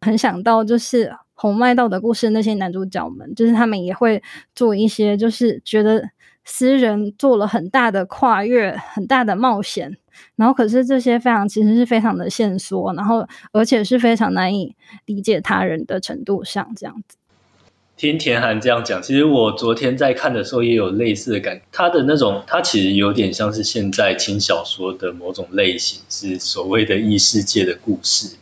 [0.00, 4.20] 很想到，就是红麦道的故事那些男主角们，就是他们也会
[4.56, 6.10] 做一些，就是觉得
[6.44, 9.96] 私人做了很大的跨越，很大的冒险。
[10.34, 14.74] 然后，可是这些非常其实是非常的线索，然后而且是非常难以
[15.06, 17.16] 理解他人的程度上这样子。
[17.96, 28.36] 听田涵这样讲，其实我昨天在看的时候也有类似的感，他的那种他其实有点像是现在轻小说的某种类型，是所谓的异世界的故事。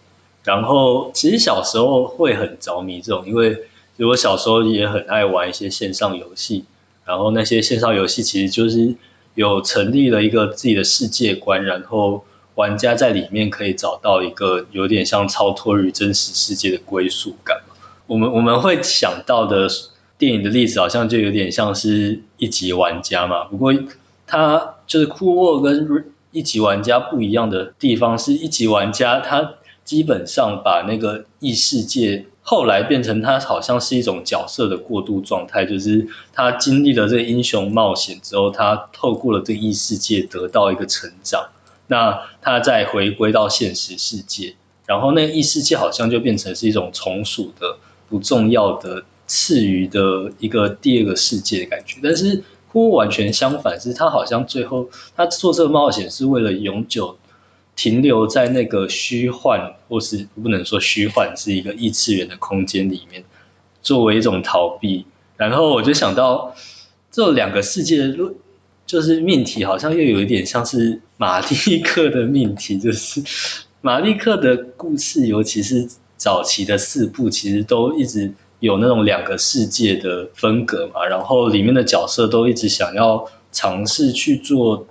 [0.47, 3.66] 然后其实小时候会很着迷这种，因为
[3.99, 6.64] 我小时候也很爱玩一些线上游戏，
[7.05, 8.94] 然后那些线上游戏其实就是。
[9.36, 12.24] 有成立了一个自己的世界观，然后
[12.55, 17.61] 玩家在里面可以找到一个有点像超脱于真实世界的归属感。
[18.07, 19.68] 我们我们会想到的
[20.16, 23.44] 电影的例子，好像就有点像是一级玩家嘛。
[23.44, 23.74] 不过
[24.26, 29.57] 它就是酷沃跟一级玩家不一样的地方，是一级玩家他
[29.87, 32.26] 基本上把那个异世界。
[32.49, 41.49] 后来变成他好像是一种角色的过渡状态，就是他经历了这个英雄冒险之后，他透过了这异世界得到一个成长，
[41.88, 44.54] 那他再回归到现实世界，
[44.87, 57.18] 然后那异世界好像就变成是一种从属的不重要的次余的一个第二个世界的感觉，但是乎完全相反，是他好像最后他做这个冒险是为了永久。
[57.76, 63.22] 停留在那个虚幻，或是不能说虚幻，是一个异次元的空间里面，
[63.82, 65.04] 作为一种逃避。
[65.36, 66.57] 然后我就想到，
[67.12, 68.16] 这两个世界的，
[68.86, 73.22] 就是命题好像又有一点像是马利克的命题，就是
[73.82, 75.86] 马利克的故事，尤其是
[76.16, 84.86] 早期的四部，其实都一直有那种两个世界的分隔嘛，然后里面的角色都一直想要尝试去做，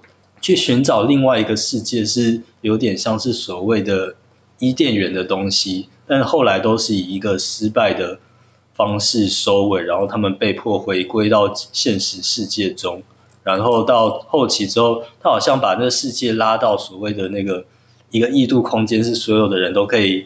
[0.46, 4.14] 去寻找另外一个世界，是有点像是所谓的
[4.60, 8.20] 伊甸园的东西，但后来都是以一个失败的。
[8.76, 13.02] 方式收尾，然后他们被迫回归到现实世界中，
[13.42, 17.64] 然后到后期之后，他好像把那个世界拉到所谓的那个
[18.12, 20.26] 一个异度空间，是所有的人都可以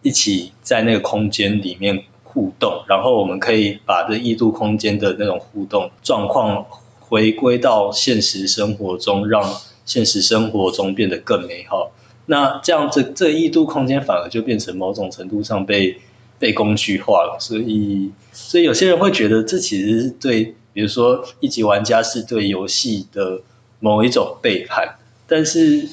[0.00, 6.64] 一起在那个空间里面互动，然后我们可以把这异度空间的那种互动状况
[7.10, 11.92] 回归到现实生活中，让现实生活中变得更美好。
[12.24, 16.00] 那这样这这异度空间反而就变成某种程度上被。
[16.40, 23.42] 被工具化了，所以所以有些人会觉得这其实是对，比如说一级玩家是对游戏的
[23.78, 24.96] 某一种背叛，
[25.26, 25.86] 但是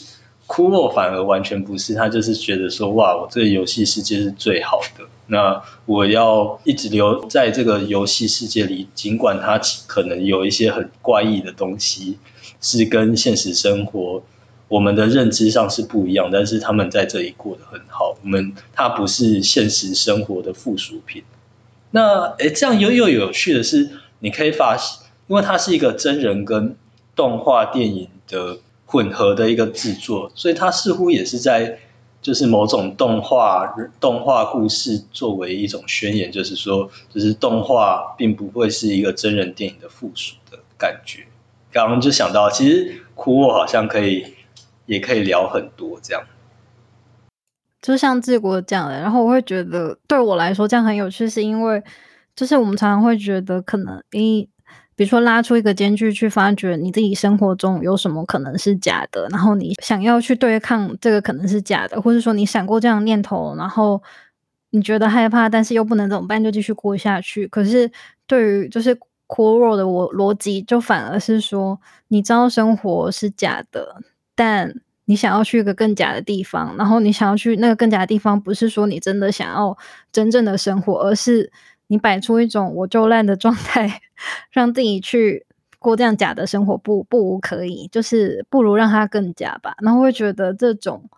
[0.48, 12.18] 库洛反而完全不是，他就是觉得说哇，我这个游戏世界是最好的，那我要一直留在这个游戏世界里，尽管它可能有一些很怪异的东西，
[12.62, 14.24] 是跟现实生活。
[14.70, 18.18] 我们的认知上是不一样，但是他们在这里过得很好。
[18.22, 21.24] 我们它不是现实生活的附属品。
[21.92, 26.76] 那诶，这样又又有趣的是，你可以发现，因为它是一个真人跟
[27.16, 28.58] 动画电影的
[28.88, 31.78] 混合的一个制作，所以它似乎也是在
[32.24, 41.28] 就是某种动画动画故事作为一种宣言，就是说，就是动画并不会是一个真人电影的附属的感觉。
[41.72, 44.34] 刚刚就想到，其实哭我好像可以。
[44.88, 46.24] 也可以聊很多，这样，
[47.82, 48.98] 就像治国这样的。
[48.98, 51.84] 然后我会觉得，对我来说这样很有趣，是因为
[52.34, 54.48] 就是我们常常会觉得，可能因
[54.98, 64.02] 比如说拉出一个间距去发掘你自己生活中有什么可能是假的，然后你想要去对抗这个可能是假的，或者说你闪过这样念头，然后
[64.72, 67.48] 你觉得害怕，但是又不能怎么办，就继续过下去。
[67.48, 67.90] 可是
[68.26, 68.98] 对于就是
[69.28, 74.02] core 的我逻辑，就反而是说，你知道生活是假的。
[74.34, 74.74] 但
[75.06, 79.78] 你想要去一个更假的地方，然后你想要去那个更假的地方，不是说你真的想要
[80.12, 81.52] 真正的生活，而是
[81.88, 84.02] 你摆出一种我就烂的状态，
[84.52, 85.46] 让自己去
[85.80, 89.76] 过这样假的生活，不不无可以，就是不如让它更假吧。
[89.82, 91.10] 然后会觉得这种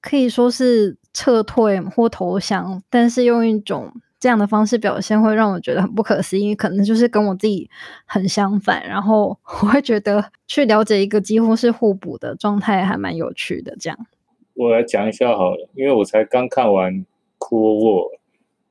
[0.00, 3.92] 可以说是撤退或投降，但是用一种。
[4.20, 7.68] 这样的方式表现会让我觉得很不可思议，可能就是跟我自己
[8.06, 8.82] 很相反。
[8.88, 13.76] 然后我会觉得去了解一个几乎是互补的状态，还蛮有趣的。
[13.78, 14.06] 这样，
[14.54, 16.94] 我来讲一下好了，因为我才刚看完
[17.38, 18.16] 《Cool War》，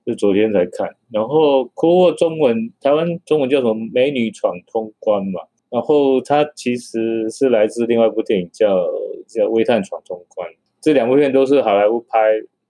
[0.06, 0.96] 是昨天才看。
[1.12, 3.76] 然后《Cool War》中文台湾中文叫什么？
[3.94, 5.42] 美女闯通关嘛。
[5.70, 8.86] 然后它其实是来自另外一部电影，叫
[9.28, 10.50] 叫《微探闯通关》。
[10.82, 12.18] 这两部片都是好莱坞拍。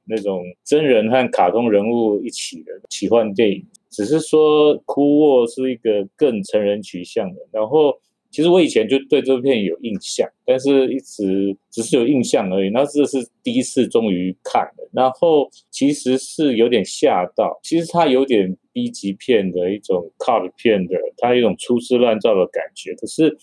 [0.06, 7.40] 那种真人和卡通人物一起的奇幻电影，只是说《哭沃》是一个更成人取向的。
[7.54, 7.98] 然后，
[8.34, 12.72] 其实我以前就对这部片有印象，但是一直只是有印象而已。
[12.72, 17.60] 那这是第一次终于看了，然后其实是有点吓到。
[17.62, 22.96] 其实它有点 B 级片的一种 c u t 片的，它有一种粗制滥造的感觉。
[22.96, 23.38] 可是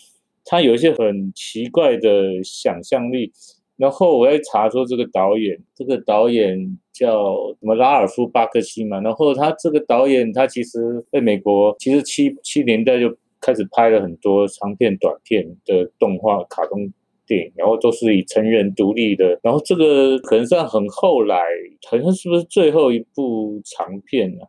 [0.44, 3.32] 它有一些很奇怪的想象力。
[3.76, 9.00] 然后我在查说这个导演，这个导演叫什么拉尔夫巴克西嘛。
[9.00, 13.08] 然后他这个导演，他其实在美国，其实七七年代就
[13.40, 16.92] 开始拍了很多长片、短片的动画、卡通
[17.26, 19.38] 电影，然后都是以成人独立的。
[19.42, 21.40] 然后这个可能算很后来，
[21.88, 24.46] 好像是不是最后一部长片啊？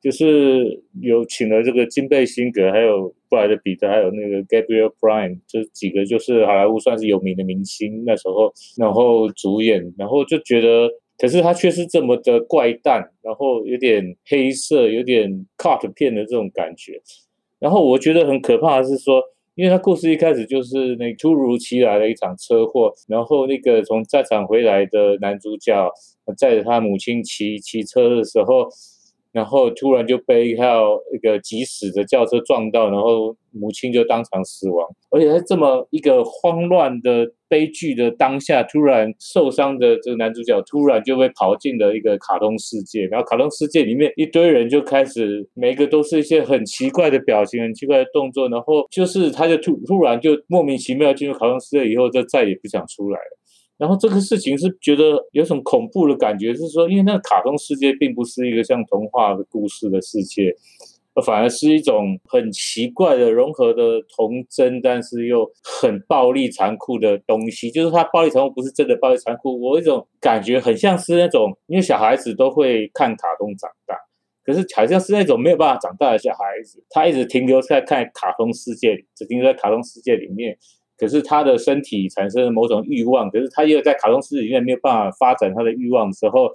[0.00, 17.00] 就是有请了这个金贝辛格，还有布莱德彼特，还有那个 Gabriel Prime，这几个就是好莱坞算是有名的明星那时候，然后主演，然后就觉得，可是他却是这么的怪诞，然后有点黑色，有点 cut 片的这种感觉。
[17.62, 19.22] 然后我觉得很可怕的是说，
[19.54, 25.88] 因为他故事一开始就是那突如其来的一场车祸，然后那个从战场回来的男主角
[26.36, 28.68] 载着他母亲骑骑车的时候。
[29.32, 30.82] 然后突然就被一辆
[31.14, 34.86] 一个急驶的轿车撞到，然后母亲就当场死亡。
[35.10, 53.38] 而且在这么一个慌乱的悲剧的当下，突然受伤的这个男主角突然就被跑进了一个卡通世界，然后卡通世界里面一堆人就开始每个都是一些很奇怪的表情、很奇怪的动作，然后就是他就突突然就莫名其妙进入卡通世界以后，就再也不想出来了。
[53.82, 60.54] 然后这个事情是觉得有种恐怖的感觉，是说，因为那个卡通世界并不是一个像童话的故事的世界，
[61.26, 65.50] 反而是一种很奇怪的融合的童真，但是又
[65.80, 67.72] 很暴力残酷的东西。
[67.72, 73.96] 就是它暴力残酷不是真的暴力残酷，我一种感觉很像是那种，因为小孩子都会看卡通长大，
[74.44, 80.56] 可是好像是那种没有办法长大的小孩子，他一直停留在看卡通世界里，只停留在卡通世界里面。
[81.02, 86.48] 可是他的身体产生了某种欲望，可是他又在卡通世界里面没有办法发展他的欲望之后。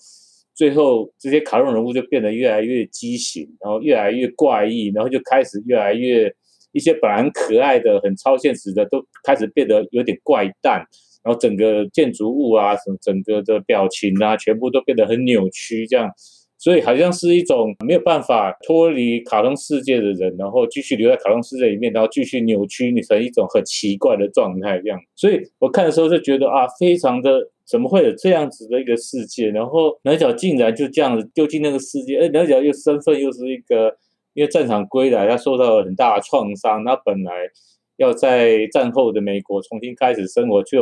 [0.56, 6.34] 最后，这些卡通人物就变得越来越畸形，然后越来越怪异，然后就开始越来越
[6.72, 10.84] 一些本来很可爱的、很超现实的，都开始变得有点怪诞。
[11.24, 16.10] 然后整个建筑物啊，什么整个的表情啊，全部都变得很扭曲，这样。
[16.58, 25.00] 所以好像是一种没有办法脱离卡通世界的人，然后继续留在卡通世界里面，然后继续扭曲你成一种很奇怪的状态，这样。
[25.16, 27.52] 所以我看的时候就觉得啊，非常的。
[27.70, 29.50] 怎么会有这样子的一个世界？
[29.50, 33.94] 然后男角竟然就这样子丢进那个世界，而男角又身份又是一个，
[34.34, 37.34] 因为战场归来，他受到了很大的创伤，他本来
[37.98, 40.78] 要在战后的美国重新开始生活，却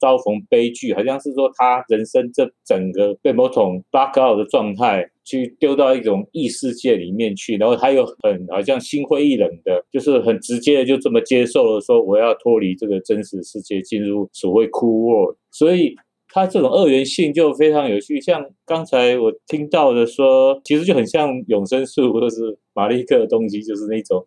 [0.00, 15.94] 遭逢悲剧，好像是说他人生这整个被某种 bug out 的状态，去丢到一种异世界里面去，然后他又很好像心灰意冷的，就是很直接的就这么接受了，说我要脱离这个真实世界，进入所谓 cool world，所以。
[16.32, 24.24] 它这种二元性就非常有趣，像刚才我听到的说，其实就很像永生树或者是马利克的东西，就是那种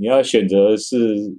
[0.00, 0.96] 你要选择是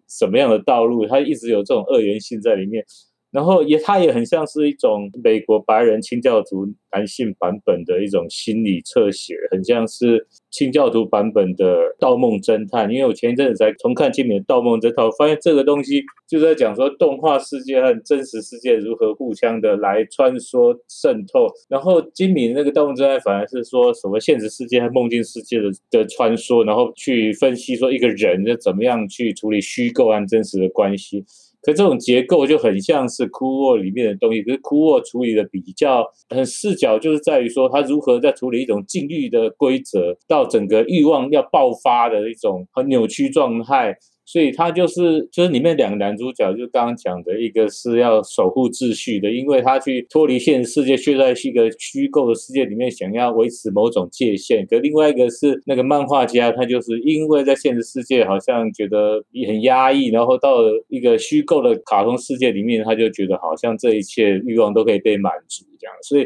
[0.07, 2.85] 什么样的道路，它一直有这种二元性在里面。
[3.31, 12.89] 然后也，它也很像是一种美国白人清教徒男性版本的一种心理侧写，很像是清教徒版本的《盗梦侦探》。
[12.91, 21.47] 因为我前一阵子才重看金敏的《盗梦侦探》，发现这个东西就在讲说动画世界和真实世界如何互相的来穿梭渗透。
[21.69, 31.23] 然后金敏那个《盗梦侦探》反而是说什么现实世界和梦境世界的的穿梭，然后去分析说一个人要怎么样去处理虚构和真实的关系。
[31.61, 43.95] 可这种结构就很像是库沃里面的东西，可是库沃处理的比较很视角，就是在于说他如何在处理一种禁欲的规则，到整个欲望要爆发的一种很扭曲状态。
[44.31, 54.65] 所以他就是就是里面两个男主角，就刚刚讲的一个是要守护秩序的，因为他去脱离现实世界，却在一个虚构的世界里面想要维持某种界限。
[54.65, 65.93] 可另外一个是那个漫画家，他就是因为在现实世界好像觉得很压抑，然后到了一个虚构的卡通世界里面，他就觉得好像这一切欲望都可以被满足这样。
[66.03, 66.25] 所以。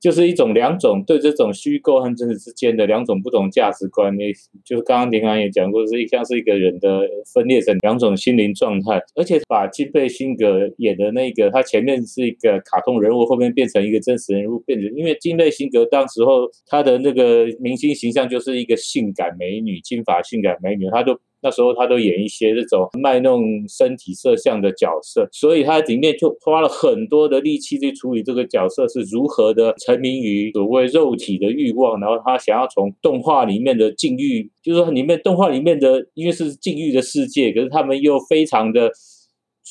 [0.00, 4.32] 就是一种两种对这种虚构和真实之间的两种不同价值观，那
[4.64, 7.02] 就是刚刚林安也讲过，是一像是一个人的
[7.34, 21.20] 分裂成两种心灵状态，而且把金贝辛格演的那个，他前面是一个卡通人物，后面变成一个真实人物，变成因为金贝辛格当时候他的那个明星形象就是一个性感美女，金发性感美女，他就。
[21.42, 38.90] 那时候他都演一些这种卖弄身体色相的角色，所以他里面就花了很多的力气去处理这个角色是如何的沉迷于所谓肉体的欲望，然后他想要从动画里面的禁欲，就是说里面动画里面的因为是禁欲的世界，可是他们又非常的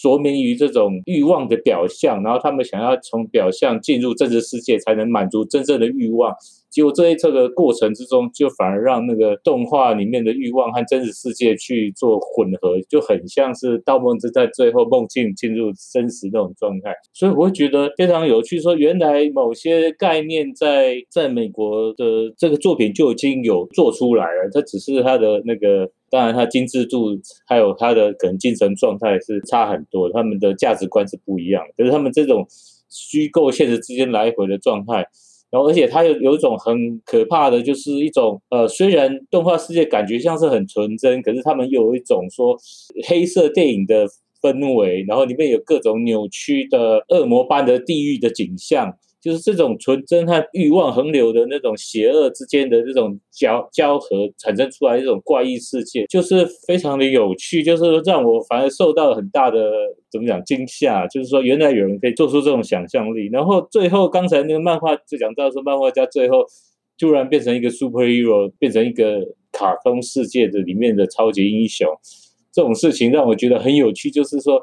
[0.01, 6.33] 着迷于这种欲望的表象，然后他们想要从表象进入真实世界，才能满足真正的欲望。
[6.69, 16.93] 结果这一侧的过程之中，就反而让那个动画里面的欲望和真实世界去做混合，就很像是盗梦之在最后梦境进入真实那种状态。
[17.13, 27.17] 所以我会觉得非常有趣，说原来某些概念在在美国的这个作品就已经有做出来了，它只是它的那个，当然它精致度
[27.47, 32.45] 还有它的可能精神状态是差很多，他们的价值观是不一样，可是他们这种
[32.89, 35.07] 虚构现实之间来回的状态。
[35.51, 42.57] 然后，而且它有有一种很可怕的，就是一种呃，虽然动画世界感觉像是很纯真，可是他们又有一种说
[43.07, 44.07] 黑色电影的
[44.41, 48.93] 氛围，然后里面有各种扭曲的恶魔般的地狱的景象。
[49.21, 59.71] 就是这种纯真和欲望横流的那种邪恶之间的这种交交合产生出来这种怪异世界，就是非常的有趣，就是让我反而受到了很大的
[60.11, 63.29] 怎么讲惊吓，就是说原来有人可以做出这种想象力。
[63.31, 66.45] 然后最后刚才那个漫画就讲到说，漫画家最后
[66.97, 69.19] 突然变成一个 superhero，变成一个
[69.51, 71.87] 卡通世界的里面的超级英雄，
[72.53, 74.61] 这种事情让我觉得很有趣，就是说。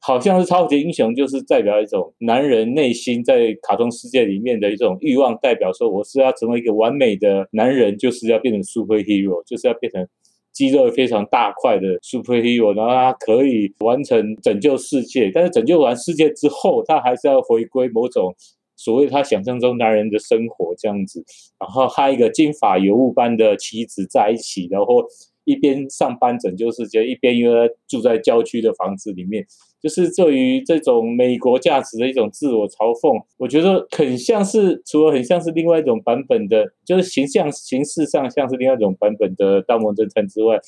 [0.00, 10.06] 好像是超级英雄，就是代表一种男人内心在卡通世界里面的一种欲望，代表说我是要成为一个完美的男人，就是要变成 superhero，就是要变成
[10.52, 15.30] 肌肉非常大块的 superhero，然后他可以完成拯救世界。
[15.34, 18.34] 但是拯救完世界之后，他还是要回归某种
[18.76, 21.24] 所谓他想象中男人的生活这样子，
[21.58, 25.04] 然后他一个金发尤物般的妻子在一起，然后
[25.44, 27.50] 一边上班拯救世界，一边又
[27.88, 29.44] 住在郊区的房子里面，
[29.82, 40.58] 就是对于这种美国价值的一种自我嘲讽，我觉得很像是，除了很像是另外一种版本的，就是形象形式上像是另外一种版本的《盗梦侦探》之外，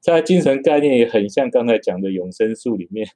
[0.00, 3.06] 在精神概念也很像刚才讲的永生树里面。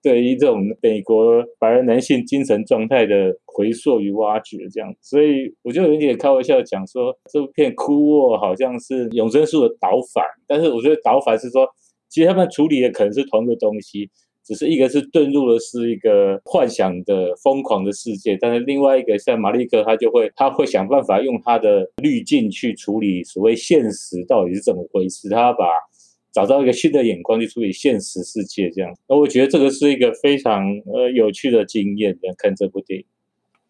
[0.00, 11.66] 对于这种美国白人男性精神状态的回溯与挖掘，这样，所以我就有点开玩笑讲说，这片枯沃好像是永生树的导反，但是我觉得导反是说，
[12.08, 14.08] 其实他们处理的可能是同一个东西，
[14.48, 25.66] 只是一个是遁入的是一个幻想的疯狂的世界，但是另外一个像马利克，他就会他会想办法用他的滤镜去处理所谓现实到底是怎么回事，他把。
[26.30, 32.16] 找到一个新的眼光去处理现实世界，这样，那我觉得这个是一个非常呃有趣的经验。
[32.36, 33.06] 看这部电影，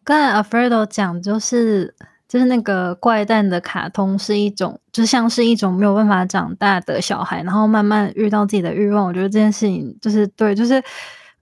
[0.03, 1.95] 刚才 Alfredo 讲就是
[2.29, 9.05] 就是那个怪诞的卡通是一种，就像是一种没有办法长大的小孩，然后慢慢遇到自己的欲望。
[9.05, 10.81] 我觉得这件事情就是对，就是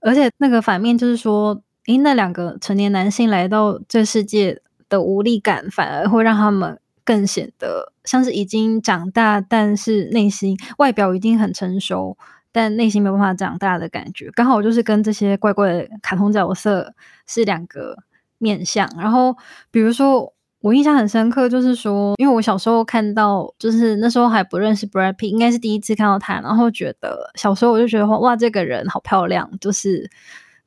[0.00, 6.80] 而且那个反面就是说，诶，那两个成年男性来到这世界的无力感，反而会让他们。
[7.04, 12.18] 更显得像是已经长大，但是内心外表已经很成熟，
[12.52, 16.92] 但内心没有办法长大的感觉，刚好就是跟这些怪怪的卡通角色
[17.26, 17.96] 是两个
[18.36, 18.86] 面相。
[18.98, 19.34] 然后，
[19.70, 30.10] 比如说我印象很深刻，就是说，因为我小时候看到，就是那时候还不认识 Brad Pitt，应该是第一次看到他，然后觉得小时候我就觉得哇，这个人好漂亮，就是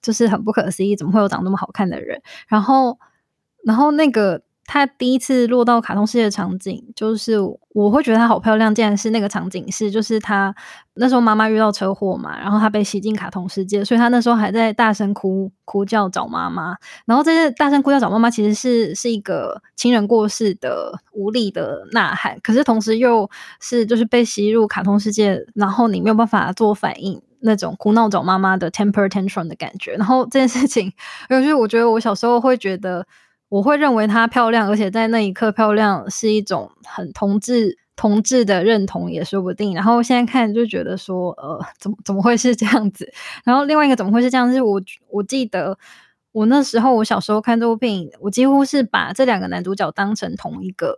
[0.01, 2.21] 就是很不可思议，怎么会有长那么好看的人？
[2.47, 2.97] 然后，
[3.63, 4.41] 然后那个。
[4.73, 7.35] 他第一次落到卡通世界的场景，就是
[7.73, 8.73] 我会觉得她好漂亮。
[8.73, 10.55] 竟然是那个场景是，就是他
[10.93, 16.77] 那时候妈妈遇到车祸嘛，然后他被吸进卡通世界，所以他那时候还在大声哭哭叫找妈妈。
[17.05, 23.29] 然后这些大声哭叫找妈妈，其实是是一个亲人过世的无力的呐喊，可是同时又
[23.59, 29.95] 是就是被吸入卡通世界，然后你没有办法做反应，那种哭闹找妈妈的 temper tantrum 的感觉。
[29.95, 30.93] 然后这件事情，
[31.29, 33.05] 有是我觉得我小时候会觉得。
[33.51, 39.75] 我会认为她漂亮，而且在那一刻漂亮是一种很同志同志的认同也说不定。
[39.75, 43.11] 然后现在看就觉得说，呃，怎么怎么会是这样子？
[43.43, 44.49] 然后另外一个怎么会是这样？
[44.53, 45.77] 是我我记得
[46.31, 50.97] 我那时候我小时候看这部电影，我几乎是把这两个男主角当成同一个，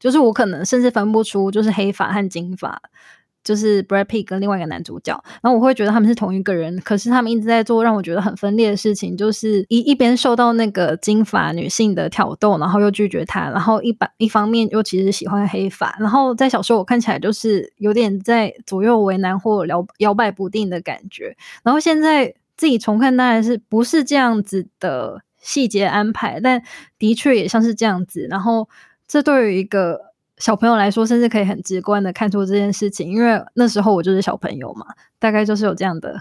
[0.00, 2.80] 就是我可能甚至分不出就是黑发和金发。
[3.44, 26.62] 就是 Brad Pitt 跟另外一个男主角，然后我会觉得他们是同一个人，可是他们一直在做让我觉得很分裂的事情，就是一一边受到那个金发女性的挑逗，然后又拒绝他，然后一把一方面又其实喜欢黑发，然后在小时候我看起来就是有点在左右为难或摇摇摆不定的感觉，然后现在自己重看当然是不是这样子的细节安排，但
[26.98, 28.68] 的确也像是这样子，然后
[29.08, 30.11] 这对于一个。
[30.38, 34.86] 小朋友来说，甚至可以很直观的看出这件事情，因为那时候我就是小朋友嘛，
[35.18, 36.20] 大概就是有这样的。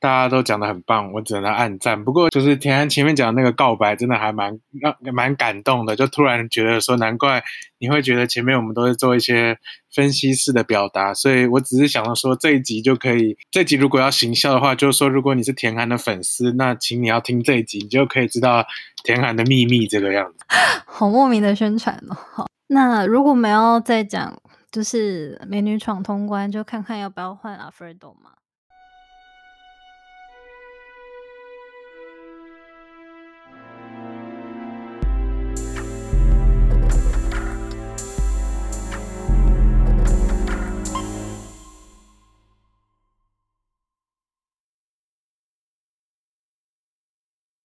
[0.00, 2.04] 大家都讲的很棒，我只能暗赞。
[2.04, 7.42] 不过就是田安前面讲那个告白，真的还蛮让蛮感动的，就突然觉得说，难怪
[7.78, 9.58] 你会觉得前面我们都是做一些
[9.92, 18.64] 分析式的表达，所以我只是想到说这一集就可以，这集如果要行销的话，就是说如果你是田寒的粉丝，那请你要听这一集，你就可以知道
[19.02, 20.44] 田寒的秘密这个样子。
[20.86, 22.47] 好莫名的宣传哦，好。
[22.68, 24.40] 那如果没有再讲，
[24.70, 28.37] 就是美女闯通关，就看看要不要换阿弗雷多嘛。